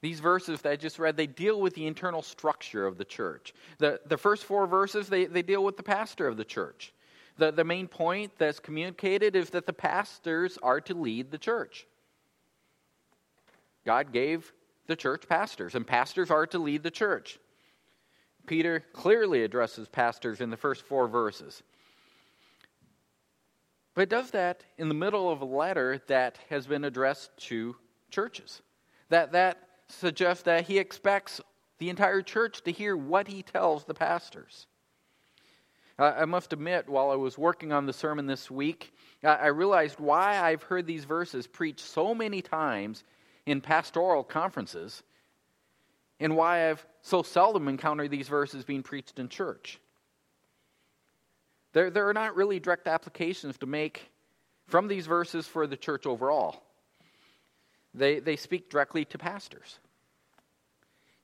These 0.00 0.18
verses 0.18 0.60
that 0.62 0.72
I 0.72 0.76
just 0.76 0.98
read, 0.98 1.16
they 1.16 1.28
deal 1.28 1.60
with 1.60 1.74
the 1.74 1.86
internal 1.86 2.22
structure 2.22 2.86
of 2.86 2.98
the 2.98 3.04
church. 3.04 3.54
The, 3.78 4.00
the 4.06 4.18
first 4.18 4.44
four 4.44 4.66
verses, 4.66 5.08
they, 5.08 5.26
they 5.26 5.42
deal 5.42 5.62
with 5.62 5.76
the 5.76 5.84
pastor 5.84 6.26
of 6.26 6.36
the 6.36 6.44
church. 6.44 6.92
The, 7.38 7.52
the 7.52 7.64
main 7.64 7.86
point 7.86 8.32
that's 8.36 8.58
communicated 8.58 9.36
is 9.36 9.50
that 9.50 9.64
the 9.64 9.72
pastors 9.72 10.58
are 10.60 10.80
to 10.82 10.94
lead 10.94 11.30
the 11.30 11.38
church. 11.38 11.86
God 13.86 14.12
gave 14.12 14.52
the 14.88 14.96
church 14.96 15.28
pastors, 15.28 15.76
and 15.76 15.86
pastors 15.86 16.30
are 16.30 16.46
to 16.48 16.58
lead 16.58 16.82
the 16.82 16.90
church. 16.90 17.38
Peter 18.46 18.84
clearly 18.92 19.44
addresses 19.44 19.88
pastors 19.88 20.40
in 20.40 20.50
the 20.50 20.56
first 20.56 20.82
four 20.82 21.08
verses. 21.08 21.62
But 23.94 24.08
does 24.08 24.30
that 24.30 24.64
in 24.78 24.88
the 24.88 24.94
middle 24.94 25.30
of 25.30 25.42
a 25.42 25.46
letter 25.46 26.00
that 26.06 26.38
has 26.48 26.66
been 26.66 26.84
addressed 26.84 27.36
to 27.48 27.76
churches. 28.12 28.62
That, 29.08 29.32
that 29.32 29.58
suggests 29.88 30.44
that 30.44 30.66
he 30.66 30.78
expects 30.78 31.40
the 31.78 31.90
entire 31.90 32.22
church 32.22 32.62
to 32.62 32.70
hear 32.70 32.96
what 32.96 33.26
he 33.26 33.42
tells 33.42 33.84
the 33.84 33.94
pastors. 33.94 34.68
I 35.98 36.24
must 36.24 36.52
admit, 36.52 36.88
while 36.88 37.10
I 37.10 37.16
was 37.16 37.36
working 37.36 37.72
on 37.72 37.86
the 37.86 37.92
sermon 37.92 38.26
this 38.26 38.50
week, 38.50 38.92
I 39.22 39.48
realized 39.48 40.00
why 40.00 40.40
I've 40.40 40.62
heard 40.62 40.86
these 40.86 41.04
verses 41.04 41.46
preached 41.46 41.80
so 41.80 42.14
many 42.14 42.40
times 42.40 43.04
in 43.46 43.60
pastoral 43.60 44.24
conferences 44.24 45.02
and 46.22 46.36
why 46.36 46.70
I've 46.70 46.86
so 47.00 47.22
seldom 47.22 47.66
encountered 47.66 48.12
these 48.12 48.28
verses 48.28 48.64
being 48.64 48.84
preached 48.84 49.18
in 49.18 49.28
church. 49.28 49.80
There, 51.72 51.90
there 51.90 52.08
are 52.08 52.14
not 52.14 52.36
really 52.36 52.60
direct 52.60 52.86
applications 52.86 53.58
to 53.58 53.66
make 53.66 54.08
from 54.68 54.86
these 54.86 55.08
verses 55.08 55.48
for 55.48 55.66
the 55.66 55.76
church 55.76 56.06
overall. 56.06 56.62
They, 57.92 58.20
they 58.20 58.36
speak 58.36 58.70
directly 58.70 59.04
to 59.06 59.18
pastors. 59.18 59.80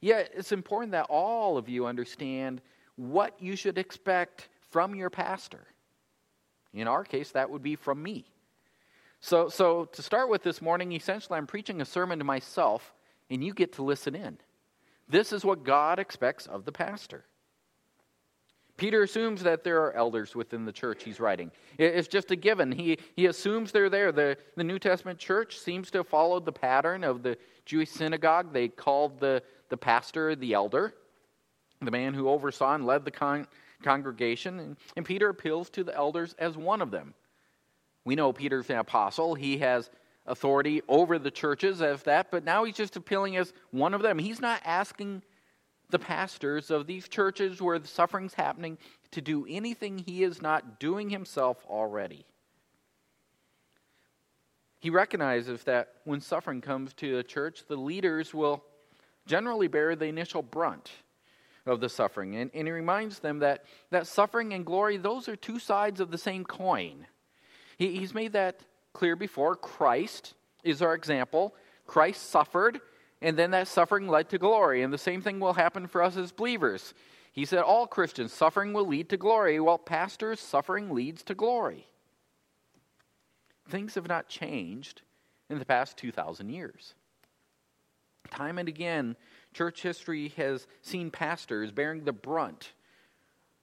Yet, 0.00 0.33
it's 0.35 0.50
important 0.50 0.93
that 0.93 1.07
all 1.09 1.59
of 1.59 1.69
you 1.69 1.87
understand 1.87 2.61
what 2.97 3.40
you 3.40 3.55
should 3.55 3.78
expect 3.78 4.49
from 4.71 4.97
your 4.97 5.11
pastor. 5.11 5.64
In 6.75 6.88
our 6.88 7.05
case, 7.05 7.31
that 7.33 7.50
would 7.50 7.62
be 7.62 7.76
from 7.76 8.02
me. 8.02 8.25
So, 9.21 9.49
so 9.49 9.85
to 9.85 10.02
start 10.02 10.28
with 10.28 10.43
this 10.43 10.61
morning, 10.61 10.90
essentially, 10.90 11.38
I'm 11.38 11.47
preaching 11.47 11.81
a 11.81 11.85
sermon 11.85 12.19
to 12.19 12.25
myself, 12.25 12.93
and 13.31 13.45
you 13.45 13.55
get 13.55 13.75
to 13.75 13.83
listen 13.85 14.17
in. 14.17 14.38
This 15.09 15.33
is 15.33 15.45
what 15.45 15.65
God 15.65 15.99
expects 15.99 16.47
of 16.47 16.65
the 16.65 16.73
pastor. 16.73 17.25
Peter 18.77 19.03
assumes 19.03 19.43
that 19.43 19.65
there 19.65 19.83
are 19.83 19.93
elders 19.95 20.37
within 20.37 20.65
the 20.65 20.73
church 20.73 21.03
he's 21.03 21.19
writing. 21.19 21.50
It's 21.79 22.07
just 22.07 22.31
a 22.31 22.37
given. 22.37 22.71
He, 22.71 22.99
he 23.17 23.27
assumes 23.27 23.73
they're 23.73 23.91
there. 23.91 24.12
The, 24.12 24.37
the 24.57 24.62
New 24.62 24.79
Testament 24.79 25.19
church 25.19 25.59
seems 25.59 25.91
to 25.91 25.99
have 25.99 26.09
followed 26.09 26.45
the 26.45 26.53
pattern 26.53 27.03
of 27.03 27.25
the 27.25 27.37
Jewish 27.65 27.91
synagogue. 27.91 28.53
They 28.53 28.69
called 28.69 29.19
the, 29.19 29.43
the 29.69 29.77
pastor 29.77 30.37
the 30.37 30.55
elder, 30.55 30.95
the 31.83 31.91
man 31.91 32.15
who 32.15 32.29
oversaw 32.29 32.77
and 32.77 32.87
led 32.87 33.05
the 33.05 33.11
con- 33.11 33.49
congregation. 33.83 34.61
And, 34.61 34.77
and 34.97 35.05
Peter 35.05 35.29
appeals 35.29 35.71
to 35.71 35.83
the 35.83 35.95
elders 35.95 36.37
as 36.38 36.57
one 36.57 36.81
of 36.81 36.93
them. 36.93 37.15
We 38.05 38.15
know 38.15 38.33
Peter's 38.33 38.71
an 38.71 38.79
apostle. 38.79 39.35
He 39.35 39.59
has 39.59 39.91
authority 40.29 40.83
over 40.89 41.19
the 41.19 41.31
churches 41.31 41.83
as 41.83 42.03
that, 42.05 42.31
but 42.31 42.45
now 42.45 42.65
he's 42.65 42.77
just 42.77 42.97
appealing 42.97 43.37
as 43.37 43.53
one 43.71 43.95
of 43.95 44.03
them. 44.03 44.19
He's 44.19 44.41
not 44.41 44.61
asking 44.65 45.23
the 45.91 45.99
pastors 45.99 46.71
of 46.71 46.87
these 46.87 47.09
churches 47.09 47.61
where 47.61 47.79
the 47.79 47.89
suffering's 47.89 48.35
happening 48.35 48.79
to 49.11 49.21
do 49.21 49.47
anything 49.49 49.99
he 49.99 50.23
is 50.23 50.43
not 50.43 50.79
doing 50.79 51.09
himself 51.09 51.65
already. 51.67 52.27
He 54.81 54.91
recognizes 54.91 55.65
that 55.65 55.95
when 56.05 56.21
suffering 56.21 56.61
comes 56.61 56.93
to 56.95 57.19
a 57.19 57.23
church, 57.23 57.65
the 57.67 57.77
leaders 57.77 58.33
will 58.33 58.63
generally 59.27 59.67
bear 59.67 59.97
the 59.97 60.07
initial 60.07 60.43
brunt 60.43 60.91
of 61.67 61.81
the 61.81 61.89
suffering. 61.89 62.37
And, 62.37 62.51
and 62.55 62.69
he 62.69 62.73
reminds 62.73 63.19
them 63.19 63.41
that, 63.41 63.65
that 63.91 64.07
suffering 64.07 64.53
and 64.53 64.65
glory, 64.65 64.97
those 64.97 65.29
are 65.29 65.37
two 65.37 65.59
sides 65.59 66.01
of 66.01 66.11
the 66.11 66.19
same 66.19 66.45
coin. 66.45 67.07
He, 67.77 67.97
he's 67.97 68.15
made 68.15 68.33
that 68.33 68.61
clear 68.92 69.16
before. 69.16 69.57
Christ 69.57 70.35
is 70.64 70.83
our 70.83 70.95
example. 70.95 71.54
Christ 71.87 72.30
suffered, 72.30 72.80
and 73.23 73.37
then 73.37 73.50
that 73.52 73.68
suffering 73.68 74.09
led 74.09 74.28
to 74.30 74.38
glory. 74.38 74.83
And 74.83 74.92
the 74.92 74.99
same 74.99 75.23
thing 75.23 75.40
will 75.40 75.54
happen 75.54 75.87
for 75.87 76.02
us 76.02 76.16
as 76.16 76.33
believers. 76.33 76.95
He 77.33 77.45
said, 77.45 77.61
All 77.61 77.87
Christians, 77.87 78.33
suffering 78.33 78.73
will 78.73 78.87
lead 78.87 79.09
to 79.11 79.16
glory, 79.16 79.61
while 79.61 79.78
pastors, 79.78 80.40
suffering 80.40 80.95
leads 80.95 81.23
to 81.25 81.35
glory. 81.35 81.87
Things 83.68 83.95
have 83.95 84.09
not 84.09 84.28
changed 84.28 85.02
in 85.50 85.59
the 85.59 85.64
past 85.64 85.97
2,000 85.97 86.49
years. 86.50 86.95
Time 88.30 88.59
and 88.59 88.68
again, 88.68 89.16
church 89.54 89.83
history 89.83 90.33
has 90.37 90.66
seen 90.83 91.11
pastors 91.11 91.71
bearing 91.71 92.04
the 92.04 92.12
brunt 92.12 92.73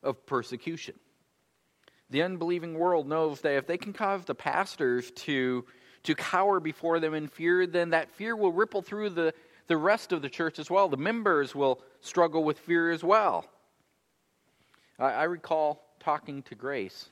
of 0.02 0.26
persecution. 0.26 0.96
The 2.10 2.22
unbelieving 2.22 2.78
world 2.78 3.08
knows 3.08 3.42
that 3.42 3.56
if 3.56 3.68
they 3.68 3.78
can 3.78 3.94
cause 3.94 4.26
the 4.26 4.36
pastors 4.36 5.12
to, 5.12 5.66
to 6.04 6.16
cower 6.16 6.60
before 6.60 7.00
them 7.00 7.14
in 7.14 7.28
fear, 7.28 7.66
then 7.66 7.90
that 7.92 8.12
fear 8.12 8.36
will 8.36 8.52
ripple 8.52 8.82
through 8.82 9.10
the, 9.12 9.34
the 9.68 9.78
rest 9.78 10.12
of 10.12 10.22
the 10.22 10.30
church 10.30 10.60
as 10.60 10.70
well. 10.70 10.88
The 10.88 10.98
members 10.98 11.56
will 11.56 11.82
struggle 12.02 12.44
with 12.44 12.60
fear 12.60 12.92
as 12.92 13.04
well. 13.04 13.46
I, 15.00 15.06
I 15.06 15.24
recall 15.24 15.84
talking 16.00 16.44
to 16.44 16.56
Grace 16.56 17.10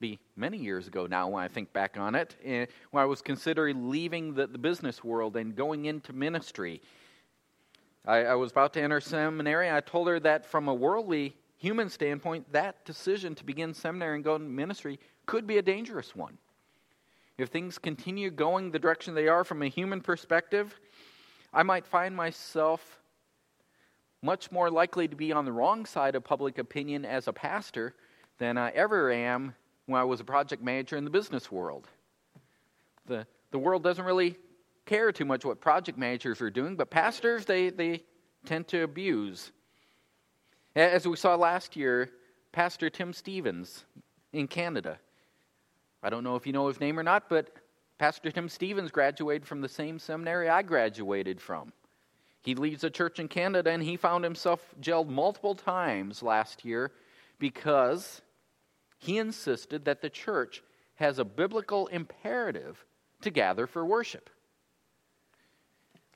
be 0.00 0.18
many 0.36 0.58
years 0.58 0.86
ago 0.86 1.06
now 1.06 1.28
when 1.28 1.42
I 1.42 1.48
think 1.48 1.72
back 1.72 1.96
on 1.96 2.14
it, 2.14 2.36
eh, 2.44 2.66
when 2.90 3.02
I 3.02 3.06
was 3.06 3.20
considering 3.20 3.90
leaving 3.90 4.34
the, 4.34 4.46
the 4.46 4.58
business 4.58 5.02
world 5.02 5.36
and 5.36 5.56
going 5.56 5.86
into 5.86 6.12
ministry. 6.12 6.80
I, 8.06 8.18
I 8.18 8.34
was 8.34 8.52
about 8.52 8.72
to 8.74 8.82
enter 8.82 9.00
seminary. 9.00 9.70
I 9.70 9.80
told 9.80 10.06
her 10.08 10.20
that 10.20 10.46
from 10.46 10.68
a 10.68 10.74
worldly 10.74 11.34
human 11.58 11.90
standpoint, 11.90 12.50
that 12.52 12.84
decision 12.84 13.34
to 13.34 13.44
begin 13.44 13.74
seminary 13.74 14.14
and 14.14 14.24
go 14.24 14.36
into 14.36 14.48
ministry 14.48 14.98
could 15.26 15.46
be 15.46 15.58
a 15.58 15.62
dangerous 15.62 16.16
one. 16.16 16.38
If 17.36 17.50
things 17.50 17.78
continue 17.78 18.30
going 18.30 18.70
the 18.70 18.78
direction 18.78 19.14
they 19.14 19.28
are 19.28 19.44
from 19.44 19.62
a 19.62 19.68
human 19.68 20.00
perspective, 20.00 20.78
I 21.52 21.62
might 21.62 21.86
find 21.86 22.16
myself 22.16 23.00
much 24.22 24.50
more 24.50 24.70
likely 24.70 25.06
to 25.06 25.14
be 25.14 25.32
on 25.32 25.44
the 25.44 25.52
wrong 25.52 25.86
side 25.86 26.14
of 26.14 26.24
public 26.24 26.58
opinion 26.58 27.04
as 27.04 27.28
a 27.28 27.32
pastor 27.32 27.94
than 28.38 28.58
I 28.58 28.70
ever 28.70 29.12
am 29.12 29.54
when 29.86 30.00
I 30.00 30.04
was 30.04 30.20
a 30.20 30.24
project 30.24 30.62
manager 30.62 30.96
in 30.96 31.04
the 31.04 31.10
business 31.10 31.50
world. 31.50 31.86
The, 33.06 33.26
the 33.52 33.58
world 33.58 33.82
doesn't 33.82 34.04
really 34.04 34.36
care 34.86 35.12
too 35.12 35.24
much 35.24 35.44
what 35.44 35.60
project 35.60 35.98
managers 35.98 36.40
are 36.40 36.50
doing, 36.50 36.76
but 36.76 36.90
pastors, 36.90 37.44
they, 37.44 37.70
they 37.70 38.02
tend 38.44 38.66
to 38.68 38.82
abuse 38.82 39.52
as 40.78 41.06
we 41.06 41.16
saw 41.16 41.34
last 41.34 41.76
year, 41.76 42.10
Pastor 42.52 42.88
Tim 42.88 43.12
Stephens 43.12 43.84
in 44.32 44.46
Canada. 44.46 44.98
I 46.02 46.10
don't 46.10 46.24
know 46.24 46.36
if 46.36 46.46
you 46.46 46.52
know 46.52 46.68
his 46.68 46.80
name 46.80 46.98
or 46.98 47.02
not, 47.02 47.28
but 47.28 47.50
Pastor 47.98 48.30
Tim 48.30 48.48
Stephens 48.48 48.90
graduated 48.92 49.46
from 49.46 49.60
the 49.60 49.68
same 49.68 49.98
seminary 49.98 50.48
I 50.48 50.62
graduated 50.62 51.40
from. 51.40 51.72
He 52.42 52.54
leads 52.54 52.84
a 52.84 52.90
church 52.90 53.18
in 53.18 53.26
Canada 53.26 53.70
and 53.70 53.82
he 53.82 53.96
found 53.96 54.22
himself 54.22 54.74
jailed 54.80 55.10
multiple 55.10 55.56
times 55.56 56.22
last 56.22 56.64
year 56.64 56.92
because 57.40 58.22
he 58.98 59.18
insisted 59.18 59.84
that 59.84 60.00
the 60.00 60.10
church 60.10 60.62
has 60.94 61.18
a 61.18 61.24
biblical 61.24 61.88
imperative 61.88 62.84
to 63.22 63.30
gather 63.30 63.66
for 63.66 63.84
worship. 63.84 64.30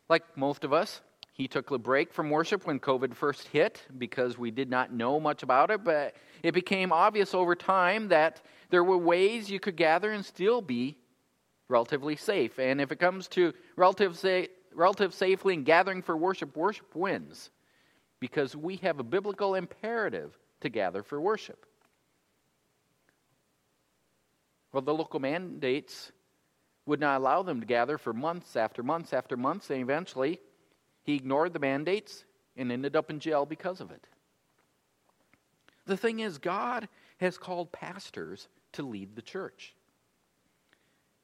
Like 0.08 0.36
most 0.36 0.62
of 0.62 0.72
us, 0.72 1.00
he 1.42 1.48
took 1.48 1.72
a 1.72 1.78
break 1.78 2.12
from 2.12 2.30
worship 2.30 2.68
when 2.68 2.78
COVID 2.78 3.14
first 3.14 3.48
hit 3.48 3.84
because 3.98 4.38
we 4.38 4.52
did 4.52 4.70
not 4.70 4.92
know 4.92 5.18
much 5.18 5.42
about 5.42 5.72
it, 5.72 5.82
but 5.82 6.14
it 6.44 6.54
became 6.54 6.92
obvious 6.92 7.34
over 7.34 7.56
time 7.56 8.06
that 8.10 8.42
there 8.70 8.84
were 8.84 8.96
ways 8.96 9.50
you 9.50 9.58
could 9.58 9.74
gather 9.74 10.12
and 10.12 10.24
still 10.24 10.62
be 10.62 10.96
relatively 11.68 12.14
safe. 12.14 12.60
And 12.60 12.80
if 12.80 12.92
it 12.92 13.00
comes 13.00 13.26
to 13.30 13.52
relative, 13.74 14.16
sa- 14.16 14.44
relative 14.72 15.12
safely 15.12 15.54
and 15.54 15.64
gathering 15.64 16.00
for 16.00 16.16
worship, 16.16 16.56
worship 16.56 16.94
wins 16.94 17.50
because 18.20 18.54
we 18.54 18.76
have 18.76 19.00
a 19.00 19.02
biblical 19.02 19.56
imperative 19.56 20.38
to 20.60 20.68
gather 20.68 21.02
for 21.02 21.20
worship. 21.20 21.66
Well, 24.72 24.82
the 24.82 24.94
local 24.94 25.18
mandates 25.18 26.12
would 26.86 27.00
not 27.00 27.20
allow 27.20 27.42
them 27.42 27.58
to 27.58 27.66
gather 27.66 27.98
for 27.98 28.12
months 28.12 28.54
after 28.54 28.84
months 28.84 29.12
after 29.12 29.36
months, 29.36 29.70
and 29.70 29.80
eventually 29.80 30.38
he 31.02 31.14
ignored 31.14 31.52
the 31.52 31.58
mandates 31.58 32.24
and 32.56 32.70
ended 32.70 32.96
up 32.96 33.10
in 33.10 33.20
jail 33.20 33.46
because 33.46 33.80
of 33.80 33.90
it. 33.90 34.06
The 35.86 35.96
thing 35.96 36.20
is, 36.20 36.38
God 36.38 36.88
has 37.18 37.38
called 37.38 37.72
pastors 37.72 38.48
to 38.72 38.82
lead 38.82 39.16
the 39.16 39.22
church. 39.22 39.74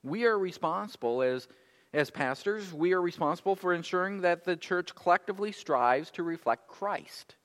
We 0.03 0.25
are 0.25 0.39
responsible 0.39 1.23
as, 1.23 1.49
as 1.93 2.11
pastors, 2.11 2.73
we 2.73 2.93
are 2.93 3.03
responsible 3.03 3.57
for 3.57 3.73
ensuring 3.73 4.23
that 4.23 4.45
the 4.45 4.57
church 4.57 4.95
collectively 4.95 5.53
strives 5.53 6.11
to 6.13 6.23
reflect 6.23 6.69
Christ. 6.69 7.37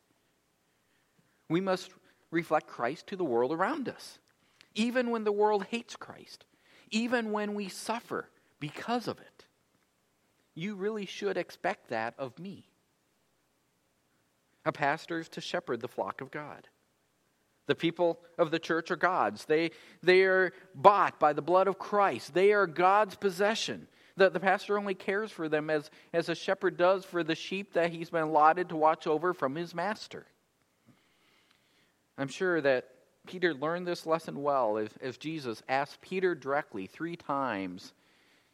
We 1.50 1.62
must 1.62 1.92
reflect 2.32 2.68
Christ 2.68 3.08
to 3.08 3.16
the 3.16 3.24
world 3.24 3.52
around 3.52 3.90
us 3.90 4.20
even 4.75 5.10
when 5.10 5.24
the 5.24 5.32
world 5.32 5.66
hates 5.66 5.96
Christ, 5.96 6.46
even 6.92 7.32
when 7.32 7.54
we 7.54 7.70
suffer 7.70 8.30
because 8.60 9.08
of 9.08 9.20
it. 9.20 9.33
You 10.56 10.76
really 10.76 11.06
should 11.06 11.38
expect 11.38 11.90
that 11.90 12.14
of 12.18 12.38
me. 12.38 12.66
A 14.66 14.72
pastor 14.72 15.20
is 15.20 15.30
to 15.30 15.42
shepherd 15.42 15.82
the 15.82 15.88
flock 15.88 16.22
of 16.22 16.32
God. 16.32 16.68
The 17.66 17.76
people 17.76 18.20
of 18.38 18.52
the 18.52 18.60
church 18.60 18.92
are 18.92 18.96
God's. 18.98 19.46
They, 19.46 19.72
they 20.02 20.24
are 20.24 20.52
bought 20.76 21.20
by 21.20 21.34
the 21.34 21.42
blood 21.42 21.68
of 21.68 21.80
Christ. 21.80 22.34
They 22.34 22.52
are 22.52 22.68
God's 22.68 23.16
possession. 23.16 23.88
The, 24.16 24.30
the 24.30 24.40
pastor 24.40 24.78
only 24.78 24.94
cares 24.94 25.32
for 25.32 25.50
them 25.50 25.70
as, 25.70 25.90
as 26.12 26.30
a 26.30 26.36
shepherd 26.36 26.78
does 26.78 27.06
for 27.06 27.24
the 27.24 27.36
sheep 27.36 27.74
that 27.74 27.92
he's 27.92 28.10
been 28.10 28.24
allotted 28.24 28.70
to 28.70 28.76
watch 28.76 29.08
over 29.08 29.34
from 29.34 29.56
his 29.56 29.74
master. 29.74 30.26
I'm 32.18 32.28
sure 32.28 32.62
that 32.62 32.90
Peter 33.26 33.54
learned 33.54 33.88
this 33.88 34.06
lesson 34.06 34.44
well 34.44 34.78
as, 34.78 34.90
as 35.02 35.18
Jesus 35.18 35.64
asked 35.70 36.02
Peter 36.02 36.36
directly 36.36 36.86
three 36.86 37.16
times 37.16 37.94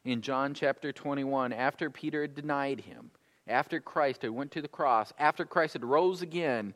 in 0.05 0.21
John 0.21 0.53
chapter 0.53 0.91
21 0.91 1.53
after 1.53 1.89
Peter 1.89 2.21
had 2.21 2.35
denied 2.35 2.81
him, 2.81 3.11
after 3.47 3.79
Christ 3.79 4.21
had 4.21 4.31
went 4.31 4.51
to 4.51 4.61
the 4.61 4.67
cross, 4.67 5.13
after 5.19 5.45
Christ 5.45 5.73
had 5.73 5.85
rose 5.85 6.21
again. 6.21 6.73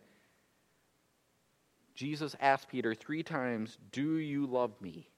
Jesus 1.96 2.36
asked 2.40 2.70
Peter 2.70 2.96
three 2.96 3.24
times, 3.24 3.78
Do 3.92 4.18
you 4.18 4.46
love 4.46 4.80
me? 4.82 5.10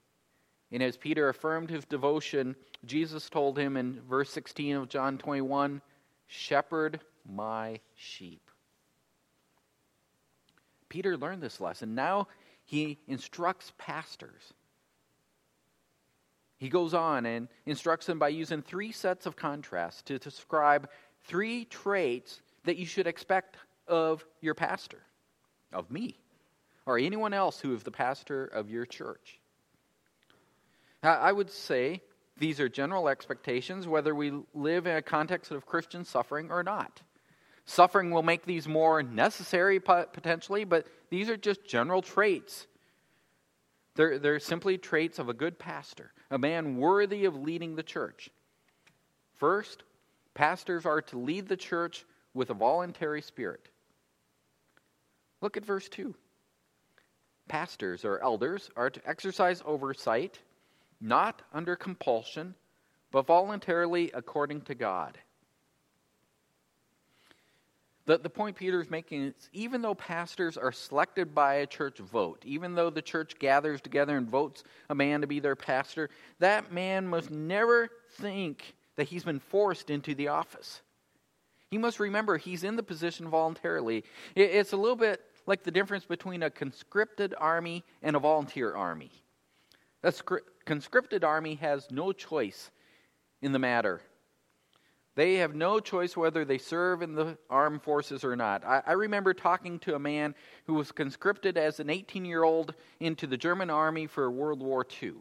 And 0.72 0.84
as 0.84 0.98
Peter 0.98 1.30
affirmed 1.30 1.70
his 1.70 1.86
devotion, 1.86 2.56
Jesus 2.86 3.30
told 3.30 3.58
him 3.58 3.78
in 3.78 4.02
verse 4.10 4.32
16 4.32 4.76
of 4.76 4.90
John 4.90 5.18
21 5.18 5.82
Shepherd 6.28 7.00
my 7.26 7.80
sheep. 7.96 8.42
Peter 10.90 11.18
learned 11.18 11.42
this 11.42 11.62
lesson. 11.62 11.96
Now 11.96 12.28
he 12.64 12.98
instructs 13.08 13.74
pastors. 13.78 14.54
He 16.66 16.70
goes 16.70 16.96
on 16.96 17.28
and 17.28 17.48
instructs 17.68 18.08
them 18.08 18.18
by 18.18 18.30
using 18.30 18.64
three 18.64 18.92
sets 18.92 19.28
of 19.28 19.36
contrasts 19.36 20.02
to 20.02 20.18
describe 20.18 20.90
three 21.26 21.66
traits 21.66 22.42
that 22.64 22.76
you 22.78 22.88
should 22.88 23.06
expect 23.06 23.58
of 23.88 24.26
your 24.42 24.56
pastor, 24.56 25.04
of 25.72 25.92
me, 25.92 26.18
or 26.88 26.98
anyone 26.98 27.36
else 27.36 27.60
who 27.60 27.76
is 27.76 27.84
the 27.84 27.92
pastor 27.92 28.48
of 28.48 28.72
your 28.72 28.88
church. 28.88 29.40
I 31.04 31.32
would 31.32 31.52
say 31.52 32.02
these 32.36 32.60
are 32.60 32.68
general 32.68 33.10
expectations, 33.10 33.88
whether 33.88 34.16
we 34.16 34.34
live 34.56 34.88
in 34.88 34.96
a 34.96 35.04
context 35.04 35.52
of 35.52 35.68
Christian 35.68 36.04
suffering 36.04 36.50
or 36.50 36.64
not. 36.64 37.00
Suffering 37.66 38.10
will 38.10 38.24
make 38.24 38.44
these 38.44 38.68
more 38.68 39.04
necessary 39.04 39.80
potentially, 39.80 40.64
but 40.64 40.88
these 41.12 41.30
are 41.30 41.38
just 41.38 41.64
general 41.64 42.02
traits. 42.02 42.66
They're, 43.96 44.20
they're 44.20 44.40
simply 44.40 44.80
traits 44.80 45.20
of 45.20 45.30
a 45.30 45.34
good 45.34 45.58
pastor, 45.60 46.12
a 46.36 46.38
man 46.38 46.76
worthy 46.76 47.24
of 47.24 47.38
leading 47.38 47.78
the 47.78 47.82
church. 47.82 48.30
First, 49.38 49.84
pastors 50.34 50.86
are 50.86 51.02
to 51.04 51.18
lead 51.18 51.48
the 51.48 51.56
church 51.56 52.06
with 52.34 52.50
a 52.50 52.54
voluntary 52.54 53.22
spirit. 53.22 53.70
Look 55.42 55.56
at 55.56 55.64
verse 55.64 55.88
2. 55.88 56.14
Pastors 57.48 58.04
or 58.04 58.22
elders 58.22 58.70
are 58.76 58.90
to 58.90 59.08
exercise 59.08 59.64
oversight, 59.66 60.38
not 61.00 61.42
under 61.54 61.78
compulsion, 61.78 62.54
but 63.12 63.28
voluntarily 63.28 64.12
according 64.14 64.60
to 64.64 64.76
God. 64.76 65.18
The, 68.06 68.20
the 68.20 68.30
point 68.30 68.56
Peter 68.56 68.80
is 68.80 68.90
making 68.90 69.24
is 69.24 69.50
even 69.52 69.82
though 69.82 69.96
pastors 69.96 70.58
are 70.58 70.72
selected 70.72 71.34
by 71.34 71.56
a 71.56 71.68
church 71.68 71.98
vote, 71.98 72.44
even 72.46 72.76
though 72.76 72.90
the 72.90 73.02
church 73.02 73.40
gathers 73.40 73.82
together 73.82 74.16
and 74.16 74.30
votes 74.30 74.64
a 74.90 74.96
man 74.96 75.22
to 75.22 75.28
be 75.28 75.40
their 75.40 75.56
pastor, 75.56 76.10
that 76.40 76.72
man 76.72 77.08
must 77.08 77.32
never 77.32 77.90
think 78.12 78.76
that 78.96 79.08
he's 79.08 79.24
been 79.24 79.40
forced 79.40 79.90
into 79.90 80.14
the 80.14 80.28
office. 80.28 80.82
He 81.72 81.80
must 81.80 82.00
remember 82.00 82.38
he's 82.38 82.64
in 82.64 82.76
the 82.76 82.84
position 82.84 83.28
voluntarily. 83.28 84.04
It, 84.36 84.52
it's 84.52 84.74
a 84.74 84.78
little 84.78 84.96
bit 84.96 85.22
like 85.48 85.64
the 85.64 85.72
difference 85.72 86.06
between 86.06 86.44
a 86.44 86.50
conscripted 86.50 87.34
army 87.38 87.84
and 88.04 88.16
a 88.16 88.20
volunteer 88.20 88.76
army. 88.76 89.12
A 90.04 90.14
conscripted 90.66 91.24
army 91.24 91.56
has 91.56 91.90
no 91.90 92.12
choice 92.12 92.70
in 93.42 93.52
the 93.52 93.60
matter 93.60 94.02
they 95.16 95.36
have 95.36 95.56
no 95.56 95.80
choice 95.80 96.18
whether 96.18 96.44
they 96.44 96.58
serve 96.58 97.02
in 97.02 97.16
the 97.16 97.38
armed 97.50 97.82
forces 97.82 98.24
or 98.24 98.36
not. 98.36 98.66
I, 98.66 98.84
I 98.86 98.92
remember 98.94 99.34
talking 99.34 99.80
to 99.80 99.96
a 99.96 100.00
man 100.00 100.36
who 100.66 100.74
was 100.74 100.92
conscripted 100.92 101.58
as 101.58 101.80
an 101.80 101.90
18 101.90 102.26
year 102.26 102.44
old 102.44 102.74
into 103.00 103.26
the 103.26 103.38
German 103.38 103.70
army 103.70 104.08
for 104.08 104.30
World 104.30 104.62
War 104.62 104.86
II. 105.02 105.14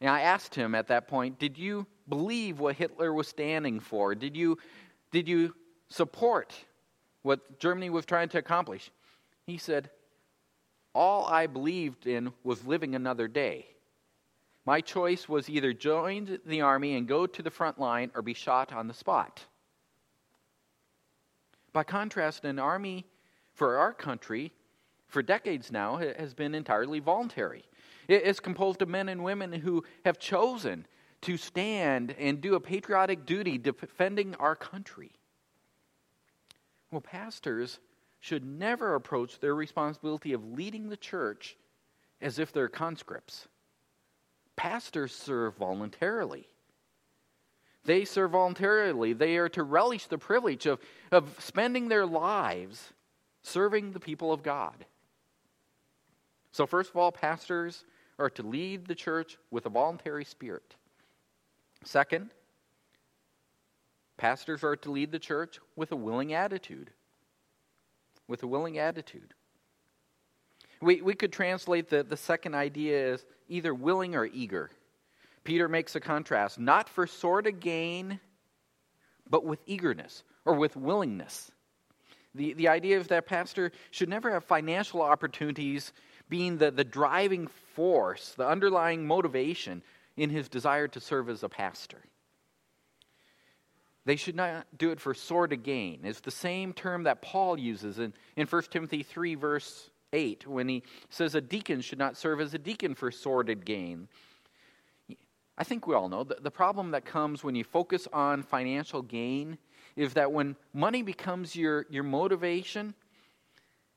And 0.00 0.10
I 0.10 0.22
asked 0.22 0.54
him 0.54 0.74
at 0.74 0.88
that 0.88 1.06
point, 1.06 1.38
Did 1.38 1.58
you 1.58 1.86
believe 2.08 2.58
what 2.58 2.76
Hitler 2.76 3.12
was 3.12 3.28
standing 3.28 3.78
for? 3.78 4.14
Did 4.14 4.36
you, 4.36 4.58
did 5.10 5.28
you 5.28 5.54
support 5.88 6.54
what 7.22 7.60
Germany 7.60 7.90
was 7.90 8.06
trying 8.06 8.30
to 8.30 8.38
accomplish? 8.38 8.90
He 9.46 9.58
said, 9.58 9.90
All 10.94 11.26
I 11.26 11.46
believed 11.46 12.06
in 12.06 12.32
was 12.42 12.66
living 12.66 12.94
another 12.94 13.28
day. 13.28 13.66
My 14.64 14.80
choice 14.80 15.28
was 15.28 15.50
either 15.50 15.72
join 15.72 16.38
the 16.46 16.60
army 16.60 16.94
and 16.96 17.08
go 17.08 17.26
to 17.26 17.42
the 17.42 17.50
front 17.50 17.80
line 17.80 18.10
or 18.14 18.22
be 18.22 18.34
shot 18.34 18.72
on 18.72 18.86
the 18.86 18.94
spot. 18.94 19.44
By 21.72 21.84
contrast, 21.84 22.44
an 22.44 22.58
army 22.58 23.06
for 23.54 23.76
our 23.76 23.92
country, 23.92 24.52
for 25.08 25.22
decades 25.22 25.72
now, 25.72 25.96
has 25.96 26.34
been 26.34 26.54
entirely 26.54 27.00
voluntary. 27.00 27.64
It's 28.08 28.40
composed 28.40 28.82
of 28.82 28.88
men 28.88 29.08
and 29.08 29.24
women 29.24 29.52
who 29.52 29.84
have 30.04 30.18
chosen 30.18 30.86
to 31.22 31.36
stand 31.36 32.14
and 32.18 32.40
do 32.40 32.54
a 32.54 32.60
patriotic 32.60 33.26
duty 33.26 33.58
defending 33.58 34.34
our 34.36 34.56
country. 34.56 35.12
Well, 36.90 37.00
pastors 37.00 37.80
should 38.20 38.44
never 38.44 38.94
approach 38.94 39.40
their 39.40 39.54
responsibility 39.54 40.32
of 40.32 40.44
leading 40.44 40.88
the 40.88 40.96
church 40.96 41.56
as 42.20 42.38
if 42.38 42.52
they're 42.52 42.68
conscripts. 42.68 43.48
Pastors 44.56 45.14
serve 45.14 45.56
voluntarily. 45.56 46.46
They 47.84 48.04
serve 48.04 48.32
voluntarily. 48.32 49.12
They 49.12 49.36
are 49.36 49.48
to 49.50 49.62
relish 49.62 50.06
the 50.06 50.18
privilege 50.18 50.66
of, 50.66 50.80
of 51.10 51.34
spending 51.38 51.88
their 51.88 52.06
lives 52.06 52.92
serving 53.42 53.92
the 53.92 54.00
people 54.00 54.32
of 54.32 54.42
God. 54.42 54.84
So, 56.52 56.66
first 56.66 56.90
of 56.90 56.96
all, 56.96 57.10
pastors 57.10 57.84
are 58.18 58.30
to 58.30 58.42
lead 58.42 58.86
the 58.86 58.94
church 58.94 59.38
with 59.50 59.66
a 59.66 59.70
voluntary 59.70 60.24
spirit. 60.24 60.76
Second, 61.84 62.30
pastors 64.16 64.62
are 64.62 64.76
to 64.76 64.90
lead 64.90 65.10
the 65.10 65.18
church 65.18 65.58
with 65.74 65.90
a 65.90 65.96
willing 65.96 66.34
attitude. 66.34 66.90
With 68.28 68.42
a 68.42 68.46
willing 68.46 68.78
attitude. 68.78 69.34
We, 70.82 71.00
we 71.00 71.14
could 71.14 71.32
translate 71.32 71.88
the, 71.88 72.02
the 72.02 72.16
second 72.16 72.56
idea 72.56 73.14
as 73.14 73.24
either 73.48 73.72
willing 73.72 74.16
or 74.16 74.26
eager. 74.26 74.70
Peter 75.44 75.68
makes 75.68 75.94
a 75.94 76.00
contrast 76.00 76.58
not 76.58 76.88
for 76.88 77.06
sort 77.06 77.46
of 77.46 77.60
gain, 77.60 78.18
but 79.30 79.44
with 79.44 79.60
eagerness, 79.66 80.24
or 80.44 80.54
with 80.54 80.76
willingness. 80.76 81.52
The, 82.34 82.54
the 82.54 82.66
idea 82.66 82.98
is 82.98 83.06
that 83.08 83.26
pastor 83.26 83.70
should 83.92 84.08
never 84.08 84.32
have 84.32 84.44
financial 84.44 85.02
opportunities 85.02 85.92
being 86.28 86.58
the, 86.58 86.72
the 86.72 86.84
driving 86.84 87.46
force, 87.76 88.34
the 88.36 88.48
underlying 88.48 89.06
motivation 89.06 89.82
in 90.16 90.30
his 90.30 90.48
desire 90.48 90.88
to 90.88 91.00
serve 91.00 91.28
as 91.28 91.44
a 91.44 91.48
pastor. 91.48 92.02
They 94.04 94.16
should 94.16 94.34
not 94.34 94.66
do 94.76 94.90
it 94.90 94.98
for 94.98 95.14
sordid 95.14 95.62
gain. 95.62 96.00
It's 96.02 96.20
the 96.20 96.32
same 96.32 96.72
term 96.72 97.04
that 97.04 97.22
Paul 97.22 97.56
uses 97.56 98.00
in, 98.00 98.12
in 98.34 98.48
1 98.48 98.62
Timothy 98.70 99.04
3, 99.04 99.36
verse 99.36 99.90
8, 100.12 100.46
when 100.46 100.68
he 100.68 100.82
says 101.08 101.34
a 101.34 101.40
deacon 101.40 101.80
should 101.80 101.98
not 101.98 102.16
serve 102.16 102.40
as 102.40 102.54
a 102.54 102.58
deacon 102.58 102.94
for 102.94 103.10
sordid 103.10 103.64
gain. 103.64 104.08
I 105.58 105.64
think 105.64 105.86
we 105.86 105.94
all 105.94 106.08
know 106.08 106.24
the, 106.24 106.36
the 106.40 106.50
problem 106.50 106.90
that 106.92 107.04
comes 107.04 107.44
when 107.44 107.54
you 107.54 107.64
focus 107.64 108.08
on 108.12 108.42
financial 108.42 109.02
gain 109.02 109.58
is 109.96 110.14
that 110.14 110.32
when 110.32 110.56
money 110.72 111.02
becomes 111.02 111.54
your, 111.54 111.86
your 111.90 112.04
motivation, 112.04 112.94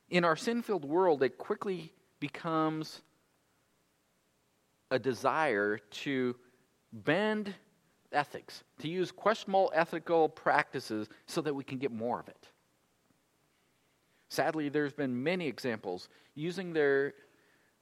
in 0.10 0.24
our 0.24 0.36
sin 0.36 0.62
filled 0.62 0.86
world, 0.86 1.24
it 1.24 1.38
quickly 1.38 1.92
becomes 2.20 3.02
a 4.92 5.00
desire 5.00 5.78
to 5.90 6.36
bend 6.92 7.54
ethics, 8.12 8.64
to 8.80 8.88
use 8.88 9.12
questionable 9.12 9.72
ethical 9.74 10.30
practices 10.30 11.08
so 11.26 11.42
that 11.42 11.54
we 11.54 11.64
can 11.64 11.78
get 11.78 11.92
more 11.92 12.20
of 12.20 12.28
it. 12.28 12.50
Sadly, 14.30 14.70
there's 14.70 14.94
been 14.94 15.24
many 15.24 15.48
examples 15.48 16.10
using 16.34 16.74
their 16.74 17.14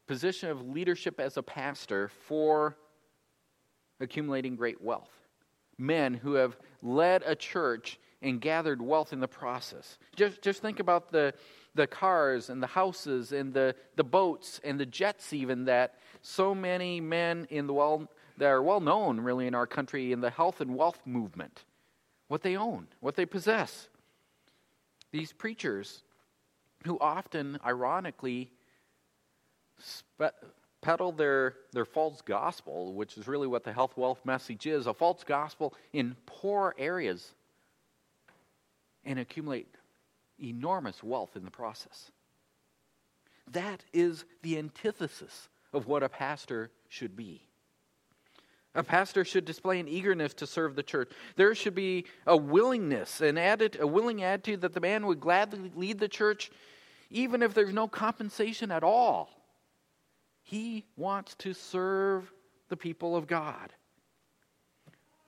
position 0.08 0.50
of 0.50 0.68
leadership 0.68 1.20
as 1.20 1.38
a 1.38 1.44
pastor 1.44 2.10
for 2.10 2.78
accumulating 4.00 4.56
great 4.56 4.82
wealth. 4.82 5.12
Men 5.78 6.14
who 6.14 6.34
have 6.34 6.58
led 6.82 7.24
a 7.26 7.36
church 7.36 8.00
and 8.22 8.40
gathered 8.40 8.82
wealth 8.82 9.14
in 9.14 9.20
the 9.20 9.28
process. 9.28 9.98
Just, 10.16 10.42
just 10.42 10.62
think 10.62 10.80
about 10.80 11.12
the, 11.12 11.34
the 11.76 11.88
cars 11.88 12.50
and 12.50 12.62
the 12.62 12.68
houses 12.68 13.32
and 13.32 13.54
the, 13.54 13.76
the 13.96 14.04
boats 14.04 14.62
and 14.64 14.80
the 14.80 14.86
jets, 14.86 15.34
even 15.34 15.66
that 15.66 15.96
so 16.22 16.56
many 16.56 17.02
men 17.02 17.48
in 17.50 17.68
the 17.68 17.74
well, 17.74 18.10
that 18.38 18.48
are 18.48 18.64
well 18.64 18.80
known, 18.80 19.20
really, 19.20 19.48
in 19.48 19.56
our 19.56 19.68
country 19.68 20.12
in 20.12 20.22
the 20.22 20.30
health 20.30 20.62
and 20.62 20.76
wealth 20.76 21.02
movement. 21.06 21.66
What 22.28 22.42
they 22.42 22.56
own, 22.56 22.88
what 23.02 23.16
they 23.16 23.26
possess. 23.26 23.90
These 25.12 25.34
preachers 25.34 26.04
who 26.86 26.98
often, 27.00 27.58
ironically, 27.66 28.52
spe- 29.80 30.36
peddle 30.82 31.12
their, 31.12 31.56
their 31.72 31.86
false 31.86 32.22
gospel, 32.22 32.94
which 32.94 33.18
is 33.18 33.28
really 33.28 33.48
what 33.48 33.64
the 33.64 33.74
health 33.74 33.96
wealth 33.96 34.20
message 34.26 34.68
is 34.68 34.86
a 34.86 34.94
false 34.94 35.24
gospel 35.24 35.74
in 35.94 36.16
poor 36.26 36.76
areas, 36.78 37.34
and 39.06 39.20
accumulate 39.20 39.68
enormous 40.42 41.04
wealth 41.04 41.36
in 41.36 41.46
the 41.46 41.52
process. 41.52 42.12
That 43.52 43.84
is 43.92 44.26
the 44.42 44.58
antithesis 44.58 45.50
of 45.74 45.88
what 45.88 46.04
a 46.04 46.10
pastor 46.10 46.72
should 46.88 47.16
be. 47.16 47.42
A 48.76 48.84
pastor 48.84 49.24
should 49.24 49.46
display 49.46 49.80
an 49.80 49.88
eagerness 49.88 50.34
to 50.36 50.48
serve 50.48 50.76
the 50.76 50.84
church. 50.84 51.12
There 51.36 51.54
should 51.54 51.76
be 51.76 52.06
a 52.26 52.36
willingness, 52.36 53.22
an 53.22 53.38
added, 53.38 53.78
a 53.80 53.86
willing 53.86 54.24
attitude 54.24 54.62
that 54.62 54.74
the 54.74 54.80
man 54.80 55.06
would 55.06 55.20
gladly 55.20 55.72
lead 55.76 56.00
the 56.00 56.08
church, 56.08 56.50
even 57.10 57.42
if 57.42 57.54
there's 57.54 57.74
no 57.74 57.88
compensation 57.88 58.72
at 58.72 58.84
all. 58.84 59.30
He 60.42 60.86
wants 60.98 61.36
to 61.36 61.54
serve 61.54 62.32
the 62.70 62.78
people 62.78 63.16
of 63.16 63.28
God. 63.28 63.74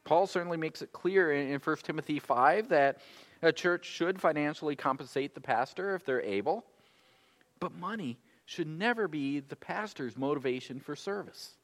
Paul 0.04 0.28
certainly 0.28 0.58
makes 0.58 0.82
it 0.82 0.92
clear 0.92 1.32
in 1.32 1.60
1 1.60 1.78
Timothy 1.78 2.20
5 2.20 2.70
that 2.70 3.00
a 3.42 3.52
church 3.52 3.86
should 3.86 4.20
financially 4.22 4.76
compensate 4.76 5.34
the 5.34 5.42
pastor 5.42 5.96
if 5.96 6.06
they're 6.06 6.22
able, 6.22 6.66
but 7.60 7.74
money 7.74 8.20
should 8.46 8.68
never 8.68 9.08
be 9.08 9.40
the 9.40 9.56
pastor's 9.56 10.16
motivation 10.16 10.80
for 10.80 10.96
service. 10.96 11.56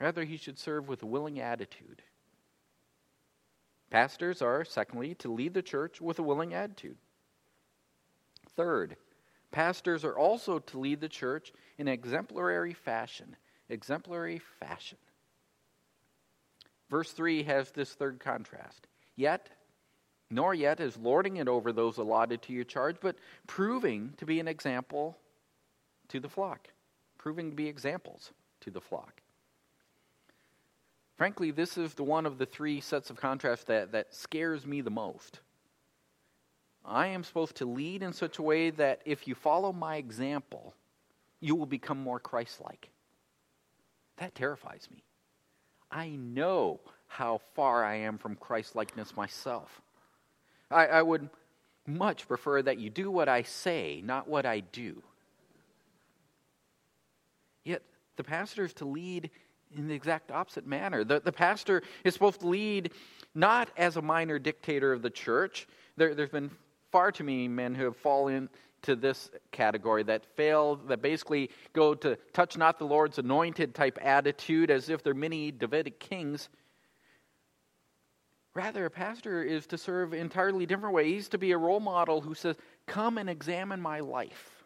Rather, 0.00 0.24
he 0.24 0.36
should 0.36 0.58
serve 0.58 0.88
with 0.88 1.02
a 1.02 1.06
willing 1.06 1.40
attitude. 1.40 2.02
Pastors 3.90 4.40
are, 4.40 4.64
secondly, 4.64 5.14
to 5.16 5.32
lead 5.32 5.54
the 5.54 5.62
church 5.62 6.00
with 6.00 6.18
a 6.18 6.22
willing 6.22 6.54
attitude. 6.54 6.96
Third, 8.56 8.96
pastors 9.50 10.04
are 10.04 10.16
also 10.16 10.58
to 10.58 10.78
lead 10.78 11.00
the 11.00 11.08
church 11.08 11.52
in 11.78 11.88
exemplary 11.88 12.74
fashion. 12.74 13.36
Exemplary 13.68 14.40
fashion. 14.60 14.98
Verse 16.90 17.10
3 17.12 17.42
has 17.44 17.70
this 17.70 17.94
third 17.94 18.20
contrast. 18.20 18.86
Yet, 19.16 19.48
nor 20.30 20.54
yet 20.54 20.80
is 20.80 20.96
lording 20.96 21.38
it 21.38 21.48
over 21.48 21.72
those 21.72 21.98
allotted 21.98 22.42
to 22.42 22.52
your 22.52 22.64
charge, 22.64 22.96
but 23.00 23.16
proving 23.46 24.12
to 24.18 24.26
be 24.26 24.40
an 24.40 24.48
example 24.48 25.16
to 26.08 26.20
the 26.20 26.28
flock. 26.28 26.68
Proving 27.16 27.50
to 27.50 27.56
be 27.56 27.66
examples 27.66 28.32
to 28.60 28.70
the 28.70 28.80
flock. 28.80 29.22
Frankly, 31.16 31.50
this 31.50 31.78
is 31.78 31.94
the 31.94 32.02
one 32.02 32.26
of 32.26 32.38
the 32.38 32.46
three 32.46 32.80
sets 32.80 33.08
of 33.08 33.16
contrasts 33.16 33.64
that, 33.64 33.92
that 33.92 34.14
scares 34.14 34.66
me 34.66 34.80
the 34.80 34.90
most. 34.90 35.40
I 36.84 37.08
am 37.08 37.24
supposed 37.24 37.56
to 37.56 37.64
lead 37.64 38.02
in 38.02 38.12
such 38.12 38.38
a 38.38 38.42
way 38.42 38.70
that 38.70 39.02
if 39.04 39.28
you 39.28 39.34
follow 39.34 39.72
my 39.72 39.96
example, 39.96 40.74
you 41.40 41.54
will 41.54 41.66
become 41.66 42.02
more 42.02 42.18
Christ 42.18 42.60
like. 42.60 42.90
That 44.16 44.34
terrifies 44.34 44.88
me. 44.90 45.02
I 45.90 46.10
know 46.10 46.80
how 47.06 47.40
far 47.54 47.84
I 47.84 47.96
am 47.96 48.18
from 48.18 48.36
Christ 48.36 48.74
likeness 48.74 49.16
myself. 49.16 49.82
I, 50.70 50.86
I 50.86 51.02
would 51.02 51.28
much 51.86 52.26
prefer 52.26 52.62
that 52.62 52.78
you 52.78 52.90
do 52.90 53.10
what 53.10 53.28
I 53.28 53.42
say, 53.42 54.00
not 54.04 54.28
what 54.28 54.46
I 54.46 54.60
do. 54.60 55.02
Yet, 57.64 57.82
the 58.16 58.24
pastor 58.24 58.64
is 58.64 58.72
to 58.74 58.84
lead 58.84 59.30
in 59.76 59.88
the 59.88 59.94
exact 59.94 60.30
opposite 60.30 60.66
manner. 60.66 61.04
The, 61.04 61.20
the 61.20 61.32
pastor 61.32 61.82
is 62.04 62.14
supposed 62.14 62.40
to 62.40 62.48
lead 62.48 62.92
not 63.34 63.70
as 63.76 63.96
a 63.96 64.02
minor 64.02 64.38
dictator 64.38 64.92
of 64.92 65.02
the 65.02 65.10
church. 65.10 65.66
There, 65.96 66.14
there's 66.14 66.30
been 66.30 66.50
far 66.92 67.10
too 67.10 67.24
many 67.24 67.48
men 67.48 67.74
who 67.74 67.84
have 67.84 67.96
fallen 67.96 68.48
to 68.82 68.94
this 68.94 69.30
category 69.50 70.02
that 70.02 70.24
fail, 70.36 70.76
that 70.76 71.00
basically 71.02 71.50
go 71.72 71.94
to 71.94 72.16
touch 72.32 72.56
not 72.56 72.78
the 72.78 72.84
Lord's 72.84 73.18
anointed 73.18 73.74
type 73.74 73.98
attitude 74.02 74.70
as 74.70 74.88
if 74.88 75.02
they're 75.02 75.14
many 75.14 75.50
Davidic 75.50 75.98
kings. 75.98 76.48
Rather, 78.54 78.84
a 78.84 78.90
pastor 78.90 79.42
is 79.42 79.66
to 79.68 79.78
serve 79.78 80.12
entirely 80.12 80.66
different 80.66 80.94
ways, 80.94 81.28
to 81.30 81.38
be 81.38 81.52
a 81.52 81.58
role 81.58 81.80
model 81.80 82.20
who 82.20 82.34
says, 82.34 82.56
Come 82.86 83.16
and 83.16 83.30
examine 83.30 83.80
my 83.80 84.00
life. 84.00 84.64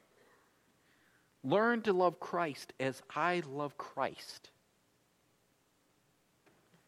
Learn 1.44 1.82
to 1.82 1.92
love 1.92 2.18
Christ 2.18 2.72
as 2.80 3.02
I 3.14 3.42
love 3.46 3.78
Christ. 3.78 4.50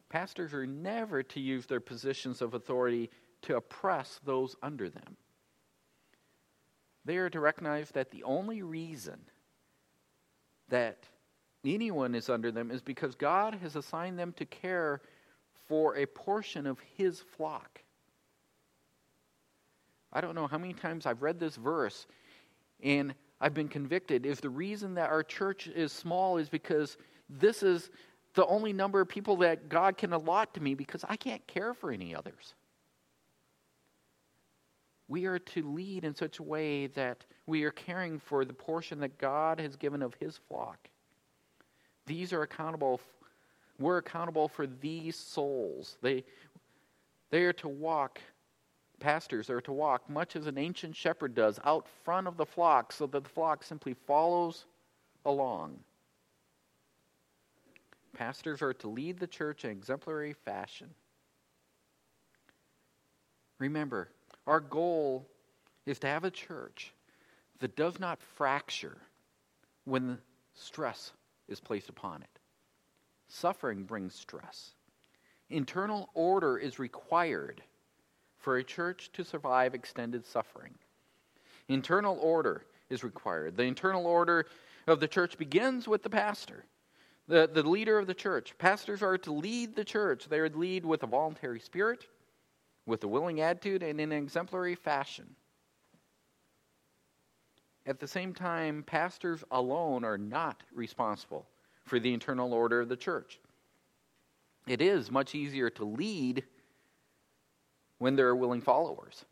Pastors 0.09 0.55
are 0.55 0.67
never 0.67 1.23
to 1.23 1.39
use 1.39 1.67
their 1.67 1.81
positions 1.81 2.43
of 2.43 2.55
authority 2.55 3.11
to 3.43 3.57
oppress 3.57 4.21
those 4.25 4.57
under 4.63 4.89
them. 4.89 5.17
They 7.09 7.17
are 7.17 7.31
to 7.31 7.41
recognize 7.41 7.89
that 7.93 8.11
the 8.11 8.23
only 8.23 8.61
reason 8.61 9.19
that 10.69 10.99
anyone 11.65 12.15
is 12.15 12.29
under 12.29 12.53
them 12.53 12.71
is 12.71 12.83
because 12.83 13.15
God 13.15 13.55
has 13.63 13.77
assigned 13.77 14.19
them 14.19 14.35
to 14.35 14.45
care 14.45 15.01
for 15.69 15.97
a 15.97 16.05
portion 16.05 16.67
of 16.67 16.79
His 16.99 17.23
flock. 17.35 17.81
I 20.13 20.21
don't 20.21 20.35
know 20.35 20.47
how 20.47 20.59
many 20.59 20.75
times 20.75 21.07
I've 21.07 21.23
read 21.23 21.41
this 21.41 21.57
verse 21.57 22.07
and 22.83 23.15
I've 23.41 23.55
been 23.55 23.69
convicted. 23.69 24.27
If 24.27 24.43
the 24.43 24.51
reason 24.51 24.93
that 24.97 25.09
our 25.09 25.23
church 25.23 25.67
is 25.67 25.93
small 25.93 26.37
is 26.37 26.51
because 26.51 26.99
this 27.31 27.63
is 27.63 27.89
the 28.35 28.45
only 28.45 28.75
number 28.75 29.01
of 29.01 29.09
people 29.09 29.37
that 29.39 29.71
God 29.71 29.97
can 29.97 30.13
allot 30.13 30.53
to 30.53 30.63
me 30.63 30.75
because 30.75 31.07
I 31.09 31.17
can't 31.17 31.47
care 31.47 31.73
for 31.73 31.91
any 31.91 32.15
others. 32.15 32.55
We 35.09 35.25
are 35.25 35.39
to 35.39 35.73
lead 35.73 36.05
in 36.05 36.15
such 36.15 36.39
a 36.39 36.43
way 36.43 36.87
that 36.89 37.25
we 37.47 37.65
are 37.65 37.71
caring 37.71 38.19
for 38.19 38.45
the 38.45 38.53
portion 38.53 39.01
that 39.01 39.19
God 39.19 39.59
has 39.59 39.75
given 39.75 40.03
of 40.03 40.15
his 40.15 40.39
flock. 40.49 40.89
These 42.07 42.33
are 42.33 42.43
accountable 42.43 43.01
we're 43.79 43.99
accountable 43.99 44.49
for 44.49 44.67
these 44.67 45.17
souls. 45.17 45.97
They 46.03 46.25
they 47.31 47.45
are 47.45 47.53
to 47.55 47.69
walk 47.69 48.21
pastors 48.99 49.49
are 49.49 49.61
to 49.61 49.73
walk 49.73 50.09
much 50.11 50.35
as 50.35 50.47
an 50.47 50.59
ancient 50.59 50.97
shepherd 50.97 51.35
does 51.35 51.61
out 51.65 51.87
front 52.05 52.27
of 52.27 52.37
the 52.37 52.47
flock 52.47 52.93
so 52.93 53.07
that 53.07 53.23
the 53.23 53.29
flock 53.29 53.63
simply 53.63 53.95
follows 54.07 54.65
along. 55.25 55.79
Pastors 58.17 58.61
are 58.63 58.75
to 58.75 58.89
lead 58.89 59.21
the 59.21 59.27
church 59.27 59.65
in 59.65 59.71
exemplary 59.71 60.33
fashion. 60.33 60.89
Remember, 63.59 64.09
our 64.49 64.61
goal 64.61 65.29
is 65.85 65.99
to 66.01 66.07
have 66.07 66.25
a 66.25 66.31
church 66.31 66.93
that 67.61 67.77
does 67.77 68.01
not 68.01 68.21
fracture 68.21 68.97
when 69.85 70.19
stress 70.55 71.13
is 71.49 71.61
placed 71.61 71.89
upon 71.89 72.23
it. 72.23 72.39
Suffering 73.29 73.85
brings 73.85 74.15
stress. 74.15 74.71
Internal 75.51 76.09
order 76.15 76.57
is 76.57 76.79
required 76.79 77.63
for 78.39 78.57
a 78.57 78.65
church 78.65 79.11
to 79.13 79.23
survive 79.23 79.75
extended 79.75 80.25
suffering. 80.25 80.75
Internal 81.69 82.19
order 82.19 82.65
is 82.89 83.05
required. 83.05 83.57
The 83.57 83.65
internal 83.65 84.07
order 84.07 84.47
of 84.87 85.01
the 85.01 85.09
church 85.09 85.37
begins 85.37 85.87
with 85.87 86.03
the 86.03 86.11
pastor, 86.11 86.65
the, 87.27 87.51
the 87.53 87.63
leader 87.63 87.99
of 87.99 88.07
the 88.07 88.15
church. 88.15 88.55
Pastors 88.57 89.03
are 89.03 89.19
to 89.19 89.33
lead 89.33 89.77
the 89.77 89.85
church, 89.85 90.27
they 90.29 90.39
are 90.39 90.49
to 90.49 90.59
lead 90.59 90.87
with 90.87 91.03
a 91.03 91.07
voluntary 91.07 91.61
spirit, 91.61 92.07
with 92.89 93.05
a 93.05 93.09
willing 93.09 93.41
attitude, 93.41 93.83
and 93.83 94.01
in 94.01 94.11
an 94.11 94.23
exemplary 94.23 94.75
fashion. 94.75 95.37
At 97.87 98.01
the 98.01 98.09
same 98.09 98.35
time, 98.35 98.83
pastors 98.83 99.45
alone 99.51 100.05
are 100.05 100.19
not 100.19 100.63
responsible 100.75 101.47
for 101.85 102.01
the 102.01 102.13
internal 102.13 102.53
order 102.53 102.81
of 102.81 102.89
the 102.89 102.97
church. 102.97 103.41
It 104.67 104.83
is 104.83 105.11
much 105.11 105.35
easier 105.35 105.71
to 105.71 105.85
lead 105.85 106.45
when 107.99 108.17
there 108.17 108.29
are 108.29 108.37
willing 108.37 108.61
followers. 108.61 109.25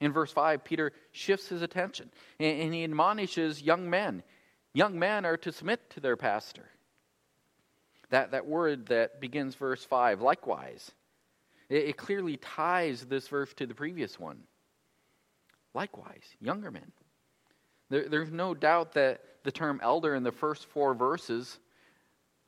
In 0.00 0.12
verse 0.12 0.32
5, 0.32 0.64
Peter 0.64 0.92
shifts 1.12 1.48
his 1.48 1.62
attention 1.62 2.10
and, 2.38 2.74
he 2.74 2.84
admonishes 2.84 3.62
young 3.62 3.88
men. 3.88 4.22
Young 4.74 4.98
men 4.98 5.24
are 5.24 5.38
to 5.38 5.52
submit 5.52 5.88
to 5.90 6.00
their 6.00 6.16
pastor. 6.16 6.68
That, 8.10 8.30
that 8.32 8.46
word 8.46 8.86
that 8.86 9.20
begins 9.20 9.54
verse 9.54 9.84
5, 9.84 10.20
likewise, 10.20 10.92
it, 11.68 11.88
it 11.88 11.96
clearly 11.96 12.36
ties 12.38 13.02
this 13.02 13.28
verse 13.28 13.52
to 13.54 13.66
the 13.66 13.74
previous 13.74 14.18
one. 14.18 14.38
Likewise, 15.74 16.24
younger 16.40 16.70
men. 16.70 16.90
There, 17.90 18.08
there's 18.08 18.30
no 18.30 18.54
doubt 18.54 18.92
that 18.94 19.20
the 19.44 19.52
term 19.52 19.80
elder 19.82 20.14
in 20.14 20.22
the 20.22 20.32
first 20.32 20.66
four 20.66 20.94
verses 20.94 21.58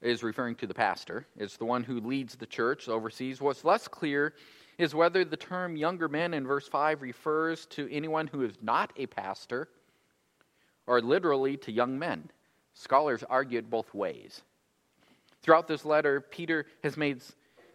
is 0.01 0.23
referring 0.23 0.55
to 0.57 0.67
the 0.67 0.75
pastor. 0.75 1.27
It's 1.37 1.57
the 1.57 1.65
one 1.65 1.83
who 1.83 2.01
leads 2.01 2.37
the 2.37 2.47
church, 2.47 2.89
oversees. 2.89 3.41
What's 3.41 3.65
less 3.65 3.89
clear 3.89 4.35
is 4.79 4.95
whether 4.95 5.25
the 5.25 5.37
term 5.37 5.77
younger 5.77 6.09
men 6.09 6.35
in 6.35 6.47
verse 6.47 6.69
5 6.69 7.03
refers 7.03 7.67
to 7.67 7.93
anyone 7.93 8.29
who 8.29 8.43
is 8.45 8.55
not 8.63 8.93
a 8.97 9.07
pastor 9.07 9.69
or 10.87 11.03
literally 11.03 11.57
to 11.59 11.73
young 11.73 11.99
men. 11.99 12.31
Scholars 12.75 13.25
argue 13.29 13.59
it 13.59 13.69
both 13.69 13.93
ways. 13.93 14.43
Throughout 15.43 15.67
this 15.67 15.85
letter, 15.85 16.21
Peter 16.21 16.67
has 16.83 16.97
made 16.97 17.23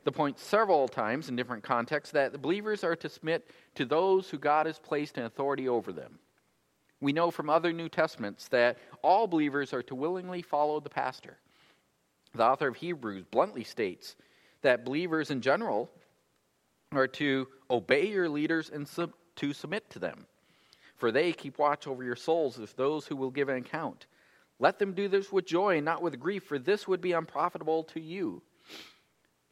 the 0.04 0.12
point 0.12 0.40
several 0.40 0.88
times 0.88 1.30
in 1.30 1.36
different 1.36 1.64
contexts 1.64 2.12
that 2.14 2.32
the 2.32 2.38
believers 2.38 2.84
are 2.84 2.96
to 2.96 3.10
submit 3.10 3.50
to 3.76 3.86
those 3.86 4.30
who 4.30 4.38
God 4.38 4.66
has 4.66 4.80
placed 4.80 5.18
in 5.18 5.24
authority 5.24 5.68
over 5.68 5.94
them. 5.94 6.20
We 7.00 7.14
know 7.14 7.32
from 7.32 7.50
other 7.50 7.74
New 7.74 7.90
Testaments 7.90 8.48
that 8.50 8.78
all 9.02 9.28
believers 9.28 9.74
are 9.74 9.84
to 9.84 9.96
willingly 9.96 10.42
follow 10.42 10.80
the 10.80 10.90
pastor. 10.90 11.38
The 12.34 12.44
author 12.44 12.68
of 12.68 12.78
Hebrews 12.78 13.26
bluntly 13.30 13.64
states 13.64 14.16
that 14.62 14.86
believers 14.86 15.30
in 15.30 15.42
general 15.42 15.90
are 16.92 17.08
to 17.08 17.48
obey 17.70 18.08
your 18.08 18.30
leaders 18.30 18.70
and 18.70 18.88
sub- 18.88 19.14
to 19.38 19.54
submit 19.54 19.90
to 19.92 20.00
them. 20.00 20.26
For 20.96 21.12
they 21.12 21.34
keep 21.34 21.58
watch 21.58 21.88
over 21.88 22.04
your 22.04 22.16
souls 22.16 22.60
as 22.60 22.74
those 22.74 23.06
who 23.06 23.16
will 23.16 23.32
give 23.32 23.50
an 23.50 23.58
account. 23.58 24.06
Let 24.60 24.80
them 24.80 24.94
do 24.94 25.08
this 25.08 25.32
with 25.32 25.46
joy 25.46 25.78
and 25.78 25.86
not 25.86 26.02
with 26.02 26.20
grief, 26.20 26.44
for 26.44 26.58
this 26.58 26.88
would 26.88 27.02
be 27.02 27.12
unprofitable 27.12 27.84
to 27.86 28.00
you. 28.00 28.42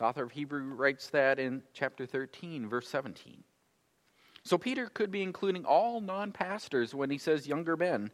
The 0.01 0.07
author 0.07 0.23
of 0.23 0.31
Hebrew 0.31 0.63
writes 0.63 1.11
that 1.11 1.37
in 1.37 1.61
chapter 1.73 2.07
13, 2.07 2.67
verse 2.67 2.87
17. 2.87 3.43
So 4.41 4.57
Peter 4.57 4.87
could 4.87 5.11
be 5.11 5.21
including 5.21 5.63
all 5.63 6.01
non 6.01 6.31
pastors 6.31 6.95
when 6.95 7.11
he 7.11 7.19
says 7.19 7.45
younger 7.45 7.77
men, 7.77 8.09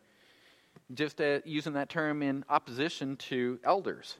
just 0.94 1.22
uh, 1.22 1.40
using 1.46 1.72
that 1.76 1.88
term 1.88 2.22
in 2.22 2.44
opposition 2.50 3.16
to 3.30 3.62
elders. 3.64 4.18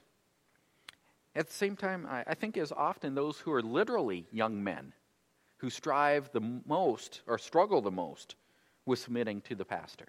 At 1.36 1.48
the 1.48 1.52
same 1.52 1.76
time, 1.76 2.06
I, 2.08 2.24
I 2.28 2.32
think 2.32 2.56
as 2.56 2.72
often 2.72 3.14
those 3.14 3.38
who 3.38 3.52
are 3.52 3.60
literally 3.60 4.26
young 4.32 4.64
men 4.64 4.94
who 5.58 5.68
strive 5.68 6.32
the 6.32 6.60
most 6.64 7.20
or 7.26 7.36
struggle 7.36 7.82
the 7.82 7.90
most 7.90 8.34
with 8.86 8.98
submitting 8.98 9.42
to 9.42 9.54
the 9.54 9.66
pastor. 9.66 10.08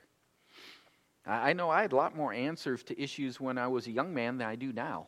I 1.25 1.51
know 1.51 1.69
I 1.69 1.81
had 1.81 1.91
a 1.91 1.97
lot 1.97 2.15
more 2.15 2.31
answers 2.31 2.83
to 2.83 2.97
issues 2.97 3.41
when 3.41 3.57
I 3.57 3.67
was 3.67 3.85
a 3.85 3.91
young 3.91 4.13
man 4.13 4.37
than 4.37 4.47
I 4.47 4.55
do 4.55 4.71
now. 4.71 5.07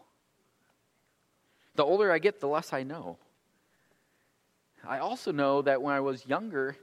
The 1.75 1.83
older 1.83 2.11
I 2.11 2.19
get, 2.19 2.39
the 2.39 2.47
less 2.47 2.73
I 2.73 2.83
know. 2.83 3.17
I 4.83 4.99
also 4.99 5.31
know 5.31 5.61
that 5.61 5.81
when 5.81 5.93
I 5.93 5.99
was 5.99 6.25
younger, 6.25 6.75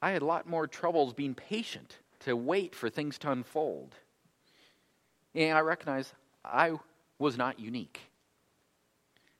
I 0.00 0.10
had 0.12 0.22
a 0.22 0.26
lot 0.26 0.48
more 0.48 0.66
troubles 0.66 1.12
being 1.12 1.34
patient 1.34 1.98
to 2.20 2.36
wait 2.36 2.74
for 2.74 2.88
things 2.88 3.18
to 3.18 3.30
unfold. 3.30 3.94
And 5.34 5.56
I 5.56 5.60
recognize 5.60 6.12
I 6.44 6.72
was 7.18 7.36
not 7.36 7.58
unique. 7.58 8.00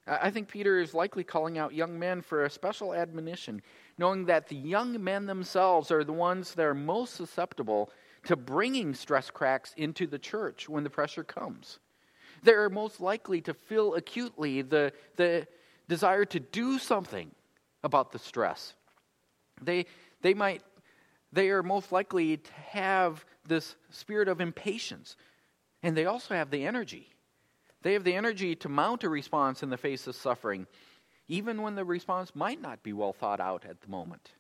I 0.07 0.31
think 0.31 0.49
Peter 0.49 0.81
is 0.81 0.95
likely 0.95 1.23
calling 1.23 1.59
out 1.59 1.75
young 1.75 1.99
men 1.99 2.23
for 2.23 2.45
a 2.45 2.51
special 2.51 2.95
admonition, 2.95 3.61
knowing 3.99 4.25
that 4.25 4.49
the 4.49 4.57
young 4.57 5.03
men 5.03 5.27
themselves 5.27 5.91
are 5.91 6.03
the 6.03 6.13
ones 6.13 6.55
that 6.55 6.65
are 6.65 6.75
most 6.75 7.15
susceptible 7.15 7.91
to 8.25 8.35
bringing 8.35 8.95
stress 8.95 9.31
cracks 9.31 9.75
into 9.77 10.07
the 10.07 10.19
church 10.19 10.69
when 10.69 10.83
the 10.83 10.91
pressure 10.91 11.25
comes. 11.25 11.79
They're 12.43 12.71
most 12.71 13.01
likely 13.01 13.41
to 13.43 13.55
feel 13.55 13.95
acutely 13.95 14.63
the, 14.63 14.93
the 15.17 15.47
desire 15.89 16.25
to 16.27 16.41
do 16.41 16.79
something 16.79 17.31
about 17.83 18.13
the 18.13 18.19
stress. 18.19 18.75
They, 19.61 19.87
they 20.23 20.35
might 20.35 20.63
they 21.31 21.51
are 21.51 21.63
most 21.63 21.93
likely 21.93 22.39
to 22.39 22.53
have 22.71 23.23
this 23.47 23.77
spirit 23.91 24.29
of 24.29 24.41
impatience 24.41 25.15
and 25.83 25.95
they 25.95 26.07
also 26.07 26.35
have 26.35 26.51
the 26.51 26.65
energy 26.65 27.13
they 27.83 27.93
have 27.93 28.05
the 28.05 28.15
energy 28.15 28.57
to 28.57 28.69
mount 28.69 29.05
a 29.05 29.09
response 29.09 29.63
in 29.63 29.71
the 29.71 29.77
face 29.77 30.07
of 30.07 30.17
suffering, 30.17 30.67
even 31.29 31.63
when 31.63 31.75
the 31.75 31.85
response 31.85 32.35
might 32.35 32.61
not 32.61 32.83
be 32.83 32.93
well 32.93 33.13
thought 33.13 33.41
out 33.41 33.65
at 33.65 33.81
the 33.81 33.89
moment. 33.89 34.33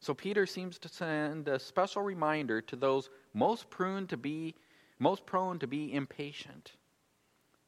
So 0.00 0.14
Peter 0.14 0.46
seems 0.46 0.78
to 0.78 0.88
send 0.88 1.48
a 1.48 1.58
special 1.58 2.02
reminder 2.02 2.60
to 2.62 2.76
those 2.76 3.10
most 3.34 3.68
prone 3.70 4.06
to 4.08 4.16
be 4.16 4.54
most 4.98 5.26
prone 5.26 5.58
to 5.58 5.66
be 5.66 5.92
impatient 5.92 6.72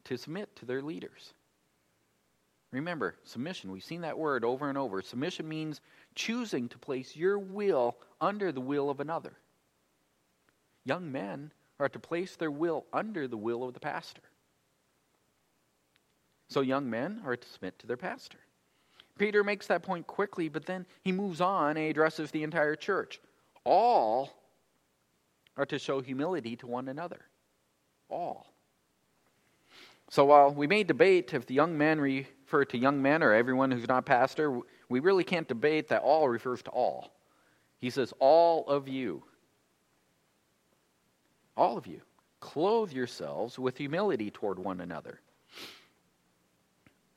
to 0.04 0.16
submit 0.16 0.54
to 0.56 0.64
their 0.64 0.82
leaders. 0.82 1.34
Remember, 2.70 3.14
submission, 3.24 3.72
we've 3.72 3.84
seen 3.84 4.02
that 4.02 4.18
word 4.18 4.44
over 4.44 4.68
and 4.68 4.76
over. 4.76 5.00
Submission 5.00 5.48
means 5.48 5.80
choosing 6.14 6.68
to 6.68 6.78
place 6.78 7.16
your 7.16 7.38
will 7.38 7.96
under 8.20 8.52
the 8.52 8.60
will 8.60 8.90
of 8.90 9.00
another. 9.00 9.32
Young 10.84 11.10
men 11.10 11.52
are 11.80 11.88
to 11.88 11.98
place 11.98 12.36
their 12.36 12.50
will 12.50 12.84
under 12.92 13.26
the 13.26 13.36
will 13.36 13.64
of 13.64 13.74
the 13.74 13.80
pastor. 13.80 14.22
So 16.48 16.60
young 16.60 16.88
men 16.88 17.20
are 17.24 17.36
to 17.36 17.48
submit 17.48 17.78
to 17.78 17.86
their 17.86 17.96
pastor. 17.96 18.38
Peter 19.18 19.42
makes 19.42 19.66
that 19.66 19.82
point 19.82 20.06
quickly, 20.06 20.48
but 20.48 20.66
then 20.66 20.86
he 21.02 21.12
moves 21.12 21.40
on 21.40 21.76
and 21.76 21.86
addresses 21.86 22.30
the 22.30 22.42
entire 22.42 22.76
church. 22.76 23.20
All 23.64 24.30
are 25.58 25.66
to 25.66 25.78
show 25.78 26.00
humility 26.00 26.56
to 26.56 26.66
one 26.66 26.88
another. 26.88 27.20
All. 28.08 28.46
So 30.08 30.24
while 30.24 30.50
we 30.50 30.66
may 30.66 30.84
debate 30.84 31.34
if 31.34 31.44
the 31.44 31.52
young 31.52 31.76
men 31.76 32.00
refer 32.00 32.64
to 32.64 32.78
young 32.78 33.02
men 33.02 33.22
or 33.22 33.34
everyone 33.34 33.70
who's 33.70 33.86
not 33.86 34.06
pastor, 34.06 34.60
we 34.88 35.00
really 35.00 35.24
can't 35.24 35.46
debate 35.46 35.88
that 35.88 36.00
all 36.00 36.26
refers 36.28 36.62
to 36.62 36.70
all. 36.70 37.12
He 37.78 37.90
says, 37.90 38.14
All 38.18 38.66
of 38.66 38.88
you. 38.88 39.24
All 41.54 41.76
of 41.76 41.86
you. 41.86 42.00
Clothe 42.40 42.92
yourselves 42.92 43.58
with 43.58 43.76
humility 43.76 44.30
toward 44.30 44.58
one 44.58 44.80
another 44.80 45.20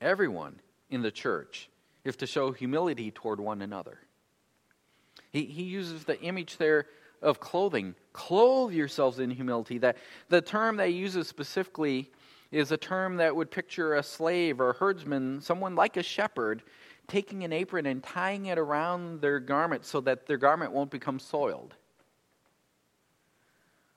everyone 0.01 0.60
in 0.89 1.01
the 1.01 1.12
church 1.12 1.69
is 2.04 2.15
to 2.17 2.27
show 2.27 2.51
humility 2.51 3.12
toward 3.12 3.39
one 3.39 3.62
another. 3.62 3.99
He, 5.32 5.45
he 5.45 5.63
uses 5.63 6.04
the 6.04 6.19
image 6.21 6.58
there 6.58 6.88
of 7.21 7.39
clothing. 7.39 7.95
Clothe 8.13 8.74
yourselves 8.74 9.19
in 9.19 9.30
humility. 9.30 9.78
That 9.78 9.97
the 10.30 10.41
term 10.41 10.78
that 10.78 10.89
he 10.89 10.95
uses 10.95 11.28
specifically 11.28 12.12
is 12.52 12.71
a 12.71 12.78
term 12.78 13.17
that 13.17 13.36
would 13.36 13.50
picture 13.50 13.95
a 13.95 14.04
slave 14.04 14.60
or 14.60 14.71
a 14.71 14.74
herdsman, 14.74 15.41
someone 15.41 15.76
like 15.76 15.97
a 15.97 16.04
shepherd, 16.04 16.63
taking 17.08 17.43
an 17.43 17.54
apron 17.54 17.86
and 17.86 18.04
tying 18.04 18.47
it 18.47 18.58
around 18.58 19.21
their 19.21 19.39
garment 19.39 19.86
so 19.86 20.02
that 20.02 20.26
their 20.26 20.38
garment 20.38 20.71
won't 20.71 20.91
become 20.91 21.19
soiled. 21.19 21.76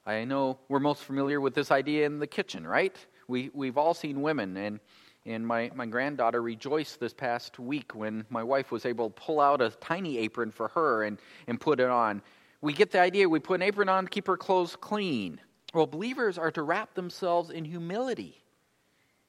I 0.05 0.23
know 0.23 0.59
we're 0.69 0.79
most 0.79 1.03
familiar 1.03 1.41
with 1.41 1.55
this 1.55 1.71
idea 1.71 2.05
in 2.05 2.19
the 2.19 2.27
kitchen, 2.27 2.65
right? 2.65 2.95
We, 3.27 3.49
we've 3.53 3.77
all 3.77 3.93
seen 3.93 4.21
women, 4.21 4.55
and 4.55 4.79
and 5.25 5.45
my, 5.45 5.71
my 5.73 5.87
granddaughter 5.87 6.41
rejoiced 6.41 6.99
this 6.99 7.13
past 7.13 7.57
week 7.57 7.95
when 7.95 8.25
my 8.29 8.43
wife 8.43 8.71
was 8.71 8.85
able 8.85 9.09
to 9.09 9.13
pull 9.15 9.39
out 9.39 9.59
a 9.59 9.71
tiny 9.71 10.19
apron 10.19 10.51
for 10.51 10.67
her 10.69 11.03
and, 11.03 11.17
and 11.47 11.59
put 11.59 11.79
it 11.79 11.89
on. 11.89 12.21
We 12.65 12.73
get 12.73 12.89
the 12.89 12.99
idea. 12.99 13.29
We 13.29 13.37
put 13.37 13.61
an 13.61 13.61
apron 13.61 13.89
on 13.89 14.05
to 14.05 14.09
keep 14.09 14.27
our 14.27 14.37
clothes 14.37 14.75
clean. 14.75 15.39
Well, 15.75 15.85
believers 15.85 16.39
are 16.39 16.49
to 16.49 16.63
wrap 16.63 16.95
themselves 16.95 17.51
in 17.51 17.63
humility 17.63 18.41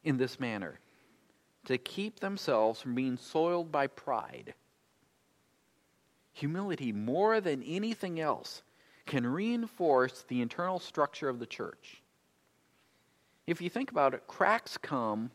in 0.04 0.16
this 0.16 0.40
manner, 0.40 0.80
to 1.66 1.76
keep 1.76 2.18
themselves 2.18 2.80
from 2.80 2.94
being 2.94 3.18
soiled 3.18 3.70
by 3.70 3.88
pride. 3.88 4.54
Humility, 6.32 6.92
more 6.92 7.42
than 7.42 7.62
anything 7.62 8.20
else, 8.20 8.62
can 9.04 9.26
reinforce 9.26 10.24
the 10.28 10.40
internal 10.40 10.78
structure 10.78 11.28
of 11.28 11.38
the 11.38 11.44
church. 11.44 12.00
If 13.46 13.60
you 13.60 13.68
think 13.68 13.90
about 13.90 14.14
it, 14.14 14.26
cracks 14.26 14.78
come 14.78 15.30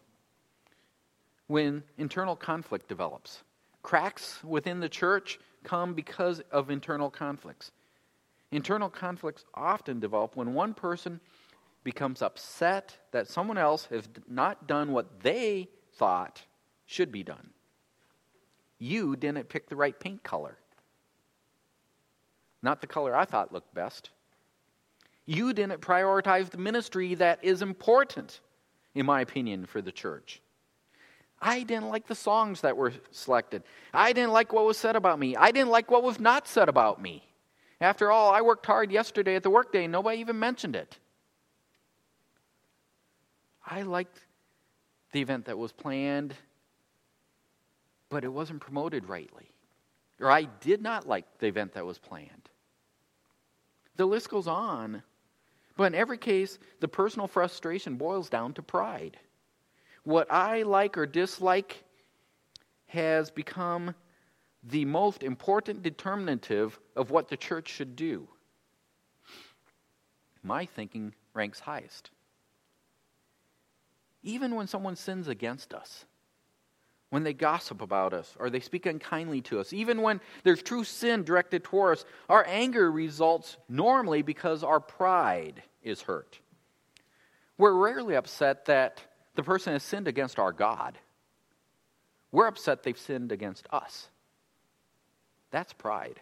when 1.45 1.83
internal 1.99 2.35
conflict 2.35 2.89
develops. 2.89 3.43
Cracks 3.83 4.43
within 4.43 4.79
the 4.79 4.89
church 4.89 5.39
come 5.63 5.93
because 5.93 6.41
of 6.51 6.71
internal 6.71 7.11
conflicts. 7.11 7.71
Internal 8.51 8.89
conflicts 8.89 9.45
often 9.53 9.99
develop 9.99 10.35
when 10.35 10.53
one 10.53 10.73
person 10.73 11.19
becomes 11.83 12.21
upset 12.21 12.97
that 13.11 13.27
someone 13.27 13.57
else 13.57 13.85
has 13.85 14.07
not 14.27 14.67
done 14.67 14.91
what 14.91 15.21
they 15.21 15.69
thought 15.95 16.43
should 16.85 17.11
be 17.11 17.23
done. 17.23 17.49
You 18.77 19.15
didn't 19.15 19.49
pick 19.49 19.69
the 19.69 19.75
right 19.75 19.97
paint 19.97 20.23
color. 20.23 20.57
Not 22.61 22.81
the 22.81 22.87
color 22.87 23.15
I 23.15 23.25
thought 23.25 23.53
looked 23.53 23.73
best. 23.73 24.09
You 25.25 25.53
didn't 25.53 25.81
prioritize 25.81 26.49
the 26.49 26.57
ministry 26.57 27.15
that 27.15 27.43
is 27.43 27.61
important, 27.61 28.41
in 28.95 29.05
my 29.05 29.21
opinion, 29.21 29.65
for 29.65 29.81
the 29.81 29.91
church. 29.91 30.41
I 31.41 31.63
didn't 31.63 31.89
like 31.89 32.07
the 32.07 32.15
songs 32.15 32.61
that 32.61 32.77
were 32.77 32.93
selected. 33.11 33.63
I 33.93 34.13
didn't 34.13 34.31
like 34.31 34.53
what 34.53 34.65
was 34.65 34.77
said 34.77 34.95
about 34.95 35.17
me. 35.17 35.35
I 35.35 35.51
didn't 35.51 35.69
like 35.69 35.89
what 35.89 36.03
was 36.03 36.19
not 36.19 36.47
said 36.47 36.69
about 36.69 37.01
me. 37.01 37.30
After 37.81 38.11
all, 38.11 38.31
I 38.31 38.41
worked 38.41 38.65
hard 38.67 38.91
yesterday 38.91 39.35
at 39.35 39.41
the 39.41 39.49
workday 39.49 39.85
and 39.85 39.91
nobody 39.91 40.19
even 40.19 40.37
mentioned 40.37 40.75
it. 40.75 40.97
I 43.65 43.81
liked 43.81 44.19
the 45.11 45.21
event 45.21 45.45
that 45.45 45.57
was 45.57 45.71
planned, 45.71 46.35
but 48.09 48.23
it 48.23 48.31
wasn't 48.31 48.61
promoted 48.61 49.09
rightly. 49.09 49.51
Or 50.19 50.29
I 50.29 50.43
did 50.43 50.83
not 50.83 51.07
like 51.07 51.25
the 51.39 51.47
event 51.47 51.73
that 51.73 51.85
was 51.85 51.97
planned. 51.97 52.49
The 53.95 54.05
list 54.05 54.29
goes 54.29 54.47
on. 54.47 55.01
But 55.75 55.85
in 55.85 55.95
every 55.95 56.17
case, 56.17 56.59
the 56.79 56.87
personal 56.87 57.27
frustration 57.27 57.95
boils 57.95 58.29
down 58.29 58.53
to 58.53 58.61
pride. 58.61 59.17
What 60.03 60.31
I 60.31 60.61
like 60.61 60.97
or 60.97 61.07
dislike 61.07 61.83
has 62.87 63.31
become 63.31 63.95
the 64.63 64.85
most 64.85 65.23
important 65.23 65.81
determinative 65.81 66.79
of 66.95 67.09
what 67.09 67.29
the 67.29 67.37
church 67.37 67.69
should 67.69 67.95
do. 67.95 68.27
My 70.43 70.65
thinking 70.65 71.13
ranks 71.33 71.59
highest. 71.59 72.11
Even 74.23 74.55
when 74.55 74.67
someone 74.67 74.95
sins 74.95 75.27
against 75.27 75.73
us, 75.73 76.05
when 77.09 77.23
they 77.23 77.33
gossip 77.33 77.81
about 77.81 78.13
us 78.13 78.35
or 78.39 78.49
they 78.49 78.59
speak 78.59 78.85
unkindly 78.85 79.41
to 79.41 79.59
us, 79.59 79.73
even 79.73 80.01
when 80.01 80.21
there's 80.43 80.61
true 80.61 80.83
sin 80.83 81.23
directed 81.23 81.63
toward 81.63 81.97
us, 81.97 82.05
our 82.29 82.45
anger 82.47 82.91
results 82.91 83.57
normally 83.67 84.21
because 84.21 84.63
our 84.63 84.79
pride 84.79 85.61
is 85.83 86.01
hurt. 86.01 86.39
We're 87.57 87.73
rarely 87.73 88.15
upset 88.15 88.65
that 88.65 89.01
the 89.35 89.43
person 89.43 89.73
has 89.73 89.83
sinned 89.83 90.07
against 90.07 90.39
our 90.39 90.51
God. 90.51 90.97
We're 92.31 92.47
upset 92.47 92.83
they've 92.83 92.97
sinned 92.97 93.31
against 93.31 93.67
us. 93.71 94.07
That's 95.51 95.73
pride. 95.73 96.19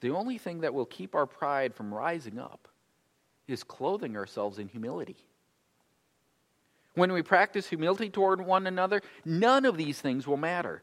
The 0.00 0.10
only 0.10 0.38
thing 0.38 0.60
that 0.60 0.74
will 0.74 0.84
keep 0.84 1.14
our 1.14 1.26
pride 1.26 1.74
from 1.74 1.94
rising 1.94 2.38
up 2.38 2.68
is 3.48 3.64
clothing 3.64 4.16
ourselves 4.16 4.58
in 4.58 4.68
humility. 4.68 5.16
When 6.94 7.12
we 7.12 7.22
practice 7.22 7.68
humility 7.68 8.10
toward 8.10 8.40
one 8.44 8.66
another, 8.66 9.02
none 9.24 9.64
of 9.64 9.76
these 9.76 10.00
things 10.00 10.26
will 10.26 10.36
matter. 10.36 10.82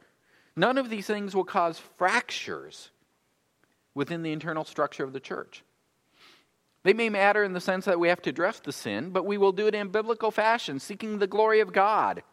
None 0.55 0.77
of 0.77 0.89
these 0.89 1.07
things 1.07 1.35
will 1.35 1.43
cause 1.43 1.79
fractures 1.97 2.91
within 3.95 4.23
the 4.23 4.31
internal 4.31 4.63
structure 4.63 5.03
of 5.03 5.13
the 5.13 5.19
church. 5.19 5.63
They 6.83 6.93
may 6.93 7.09
matter 7.09 7.43
in 7.43 7.53
the 7.53 7.61
sense 7.61 7.85
that 7.85 7.99
we 7.99 8.09
have 8.09 8.21
to 8.23 8.29
address 8.29 8.59
the 8.59 8.71
sin, 8.71 9.11
but 9.11 9.25
we 9.25 9.37
will 9.37 9.51
do 9.51 9.67
it 9.67 9.75
in 9.75 9.87
biblical 9.89 10.31
fashion, 10.31 10.79
seeking 10.79 11.19
the 11.19 11.27
glory 11.27 11.59
of 11.59 11.73
God 11.73 12.23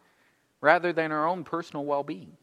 rather 0.61 0.93
than 0.93 1.11
our 1.11 1.27
own 1.27 1.43
personal 1.43 1.85
well 1.85 2.03
being. 2.03 2.37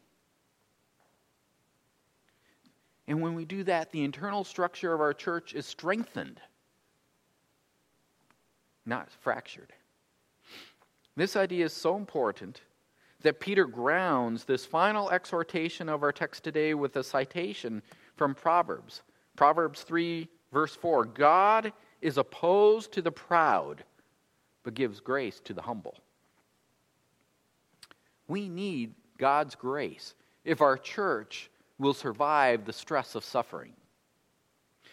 And 3.07 3.23
when 3.23 3.35
we 3.35 3.47
do 3.47 3.65
that, 3.65 3.91
the 3.91 4.05
internal 4.05 4.45
structure 4.45 4.93
of 4.93 5.01
our 5.01 5.15
church 5.15 5.55
is 5.55 5.65
strengthened, 5.65 6.41
not 8.85 9.09
fractured. 9.11 9.73
This 11.17 11.35
idea 11.35 11.65
is 11.65 11.73
so 11.73 11.97
important 11.97 12.61
that 13.23 13.41
Peter 13.41 13.65
grounds 13.65 14.45
this 14.45 14.67
final 14.67 15.11
exhortation 15.11 15.89
of 15.89 16.03
our 16.03 16.13
text 16.13 16.45
today 16.45 16.75
with 16.75 16.97
a 16.97 17.03
citation 17.03 17.83
from 18.15 18.35
Proverbs. 18.35 19.03
Proverbs 19.37 19.83
3, 19.83 20.29
verse 20.53 20.77
4 20.77 21.07
God 21.07 21.73
is 22.03 22.19
opposed 22.19 22.93
to 22.93 23.03
the 23.03 23.11
proud, 23.11 23.85
but 24.63 24.75
gives 24.75 25.01
grace 25.01 25.41
to 25.41 25.55
the 25.55 25.63
humble. 25.63 25.99
We 28.29 28.49
need 28.49 28.95
God's 29.19 29.55
grace 29.55 30.15
if 30.45 30.61
our 30.61 30.77
church 30.77 31.51
will 31.79 31.95
survive 31.95 32.65
the 32.65 32.73
stress 32.73 33.15
of 33.15 33.25
suffering. 33.25 33.73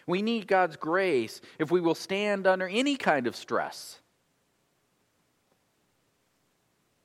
We 0.08 0.22
need 0.22 0.48
God's 0.48 0.78
grace 0.78 1.42
if 1.60 1.72
we 1.72 1.82
will 1.82 1.96
stand 1.96 2.48
under 2.48 2.68
any 2.68 2.96
kind 2.96 3.28
of 3.28 3.36
stress. 3.36 4.00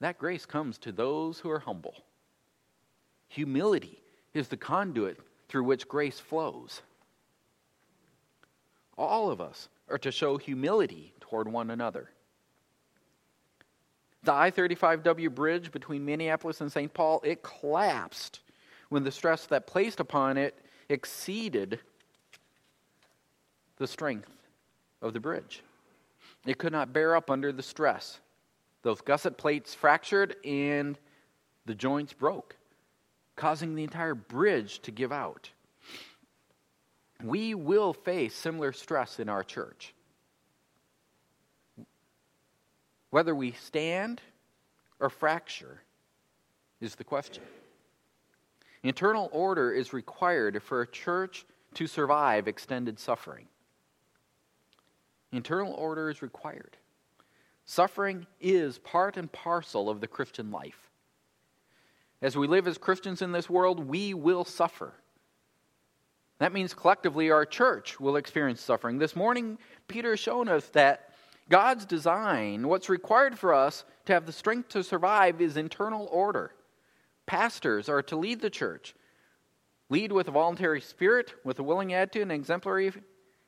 That 0.01 0.19
grace 0.19 0.47
comes 0.47 0.79
to 0.79 0.93
those 0.93 1.39
who 1.39 1.51
are 1.51 1.59
humble. 1.59 1.95
Humility 3.29 4.03
is 4.35 4.49
the 4.49 4.57
conduit 4.57 5.19
through 5.49 5.65
which 5.65 5.89
grace 5.89 6.19
flows. 6.19 6.83
All 8.97 9.31
of 9.31 9.41
us 9.41 9.69
are 9.89 9.99
to 9.99 10.13
show 10.13 10.37
humility 10.37 11.15
toward 11.21 11.49
one 11.49 11.71
another. 11.71 12.11
The 14.23 14.35
I 14.35 14.51
35W 14.51 15.35
bridge 15.35 15.73
between 15.73 16.05
Minneapolis 16.05 16.61
and 16.61 16.71
St. 16.71 16.93
Paul, 16.93 17.21
it 17.25 17.43
collapsed 17.43 18.41
when 18.91 19.03
the 19.03 19.11
stress 19.11 19.47
that 19.47 19.67
placed 19.67 20.01
upon 20.01 20.37
it 20.37 20.59
exceeded 20.89 21.81
the 23.77 23.87
strength 23.87 24.31
of 25.01 25.15
the 25.15 25.21
bridge. 25.21 25.63
It 26.47 26.59
could 26.59 26.73
not 26.73 26.93
bear 26.93 27.17
up 27.17 27.31
under 27.31 27.53
the 27.53 27.63
stress. 27.63 28.21
Those 28.83 29.01
gusset 29.01 29.39
plates 29.39 29.75
fractured 29.75 30.37
and 30.45 30.99
the 31.67 31.75
joints 31.75 32.13
broke, 32.13 32.57
causing 33.37 33.75
the 33.75 33.85
entire 33.85 34.15
bridge 34.15 34.81
to 34.81 34.91
give 34.91 35.13
out. 35.13 35.51
We 37.23 37.55
will 37.55 37.93
face 37.93 38.35
similar 38.35 38.73
stress 38.73 39.21
in 39.21 39.29
our 39.29 39.45
church. 39.45 39.95
Whether 43.11 43.35
we 43.35 43.53
stand 43.53 44.21
or 44.99 45.11
fracture 45.11 45.83
is 46.81 46.95
the 46.95 47.05
question. 47.05 47.43
Internal 48.83 49.29
order 49.33 49.73
is 49.73 49.93
required 49.93 50.63
for 50.63 50.81
a 50.81 50.87
church 50.87 51.45
to 51.75 51.87
survive 51.87 52.49
extended 52.49 52.99
suffering. 52.99 53.47
Internal 55.33 55.73
order 55.75 56.09
is 56.11 56.23
required. 56.23 56.77
Suffering 57.65 58.27
is 58.41 58.79
part 58.79 59.17
and 59.17 59.31
parcel 59.31 59.89
of 59.89 60.01
the 60.01 60.09
Christian 60.09 60.51
life. 60.51 60.91
As 62.23 62.37
we 62.37 62.47
live 62.47 62.67
as 62.67 62.79
Christians 62.79 63.23
in 63.23 63.33
this 63.33 63.49
world, 63.49 63.87
we 63.87 64.15
will 64.15 64.45
suffer. 64.45 64.93
That 66.39 66.53
means 66.53 66.75
collectively 66.75 67.31
our 67.31 67.45
church 67.45 68.01
will 68.01 68.17
experience 68.17 68.61
suffering. 68.61 68.99
This 68.99 69.15
morning, 69.15 69.59
Peter 69.89 70.11
has 70.11 70.21
shown 70.21 70.49
us 70.49 70.67
that 70.71 71.10
God's 71.51 71.85
design, 71.85 72.69
what's 72.69 72.89
required 72.89 73.37
for 73.37 73.53
us 73.53 73.85
to 74.07 74.13
have 74.13 74.25
the 74.25 74.33
strength 74.33 74.69
to 74.71 74.85
survive, 74.85 75.41
is 75.41 75.57
internal 75.57 76.07
order. 76.07 76.53
Pastors 77.27 77.89
are 77.89 78.03
to 78.03 78.17
lead 78.17 78.41
the 78.41 78.51
church, 78.51 78.95
lead 79.89 80.13
with 80.13 80.29
a 80.29 80.31
voluntary 80.31 80.81
spirit, 80.81 81.35
with 81.45 81.59
a 81.59 81.65
willing 81.65 81.93
attitude, 81.93 82.23
and 82.23 82.33
exemplary, 82.33 82.93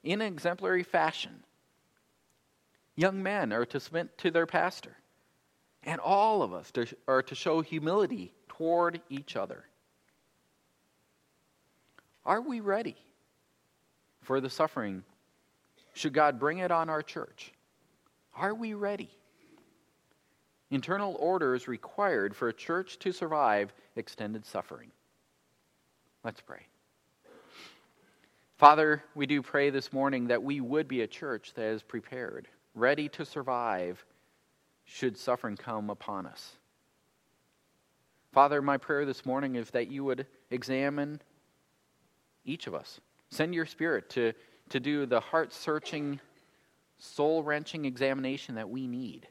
in 0.02 0.20
exemplary 0.20 0.82
fashion. 0.82 1.44
Young 2.96 3.22
men 3.22 3.52
are 3.52 3.64
to 3.66 3.78
submit 3.78 4.18
to 4.18 4.32
their 4.32 4.46
pastor. 4.46 4.96
And 5.84 6.00
all 6.00 6.42
of 6.42 6.52
us 6.52 6.72
are 7.06 7.22
to 7.22 7.34
show 7.34 7.60
humility 7.60 8.32
toward 8.48 9.00
each 9.08 9.36
other. 9.36 9.64
Are 12.24 12.40
we 12.40 12.60
ready 12.60 12.96
for 14.22 14.40
the 14.40 14.50
suffering? 14.50 15.04
Should 15.94 16.12
God 16.12 16.38
bring 16.38 16.58
it 16.58 16.70
on 16.70 16.88
our 16.88 17.02
church? 17.02 17.52
Are 18.34 18.54
we 18.54 18.74
ready? 18.74 19.10
Internal 20.70 21.16
order 21.18 21.54
is 21.54 21.68
required 21.68 22.34
for 22.34 22.48
a 22.48 22.52
church 22.52 22.98
to 23.00 23.12
survive 23.12 23.72
extended 23.96 24.46
suffering. 24.46 24.90
Let's 26.24 26.40
pray. 26.40 26.66
Father, 28.56 29.02
we 29.14 29.26
do 29.26 29.42
pray 29.42 29.70
this 29.70 29.92
morning 29.92 30.28
that 30.28 30.42
we 30.42 30.60
would 30.60 30.88
be 30.88 31.02
a 31.02 31.06
church 31.06 31.52
that 31.54 31.64
is 31.64 31.82
prepared, 31.82 32.48
ready 32.74 33.08
to 33.10 33.24
survive 33.24 34.04
should 34.84 35.18
suffering 35.18 35.56
come 35.56 35.90
upon 35.90 36.26
us. 36.26 36.52
Father, 38.32 38.62
my 38.62 38.78
prayer 38.78 39.04
this 39.04 39.26
morning 39.26 39.56
is 39.56 39.70
that 39.70 39.88
you 39.88 40.04
would 40.04 40.26
examine 40.50 41.20
each 42.44 42.66
of 42.66 42.74
us. 42.74 43.00
Send 43.30 43.54
your 43.54 43.66
spirit 43.66 44.08
to, 44.10 44.32
to 44.70 44.80
do 44.80 45.06
the 45.06 45.20
heart 45.20 45.52
searching, 45.52 46.18
soul 47.02 47.42
wrenching 47.42 47.84
examination 47.84 48.54
that 48.54 48.70
we 48.70 48.86
need. 48.86 49.26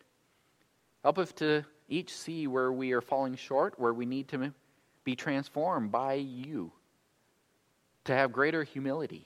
Help 1.03 1.17
us 1.17 1.31
to 1.31 1.63
each 1.87 2.13
see 2.13 2.45
where 2.45 2.71
we 2.71 2.91
are 2.91 3.01
falling 3.01 3.35
short, 3.35 3.79
where 3.79 3.93
we 3.93 4.05
need 4.05 4.27
to 4.27 4.53
be 5.05 5.15
transformed 5.15 5.91
by 5.91 6.13
you, 6.15 6.71
to 8.03 8.13
have 8.13 8.33
greater 8.33 8.63
humility, 8.63 9.25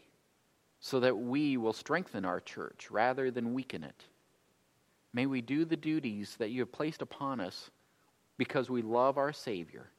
so 0.79 0.99
that 0.99 1.17
we 1.17 1.57
will 1.57 1.73
strengthen 1.73 2.23
our 2.23 2.39
church 2.39 2.91
rather 2.91 3.31
than 3.31 3.55
weaken 3.55 3.83
it. 3.83 4.05
May 5.11 5.25
we 5.25 5.41
do 5.41 5.65
the 5.65 5.75
duties 5.75 6.35
that 6.37 6.51
you 6.51 6.59
have 6.61 6.71
placed 6.71 7.01
upon 7.01 7.39
us 7.39 7.71
because 8.37 8.69
we 8.69 8.83
love 8.83 9.17
our 9.17 9.33
Savior. 9.33 9.89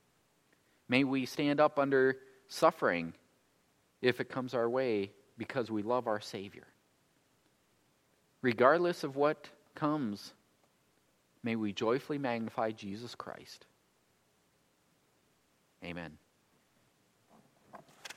May 0.89 1.03
we 1.03 1.27
stand 1.27 1.59
up 1.59 1.81
under 1.81 2.19
suffering 2.47 3.13
if 4.03 4.21
it 4.21 4.29
comes 4.29 4.55
our 4.55 4.71
way 4.71 5.11
because 5.37 5.69
we 5.69 5.83
love 5.83 6.07
our 6.07 6.21
Savior. 6.21 6.69
Regardless 8.47 9.03
of 9.03 9.17
what 9.17 9.49
comes, 9.75 10.33
may 11.43 11.57
we 11.57 11.73
joyfully 11.73 12.17
magnify 12.17 12.71
Jesus 12.71 13.13
Christ. 13.17 13.67
Amen. 15.83 16.17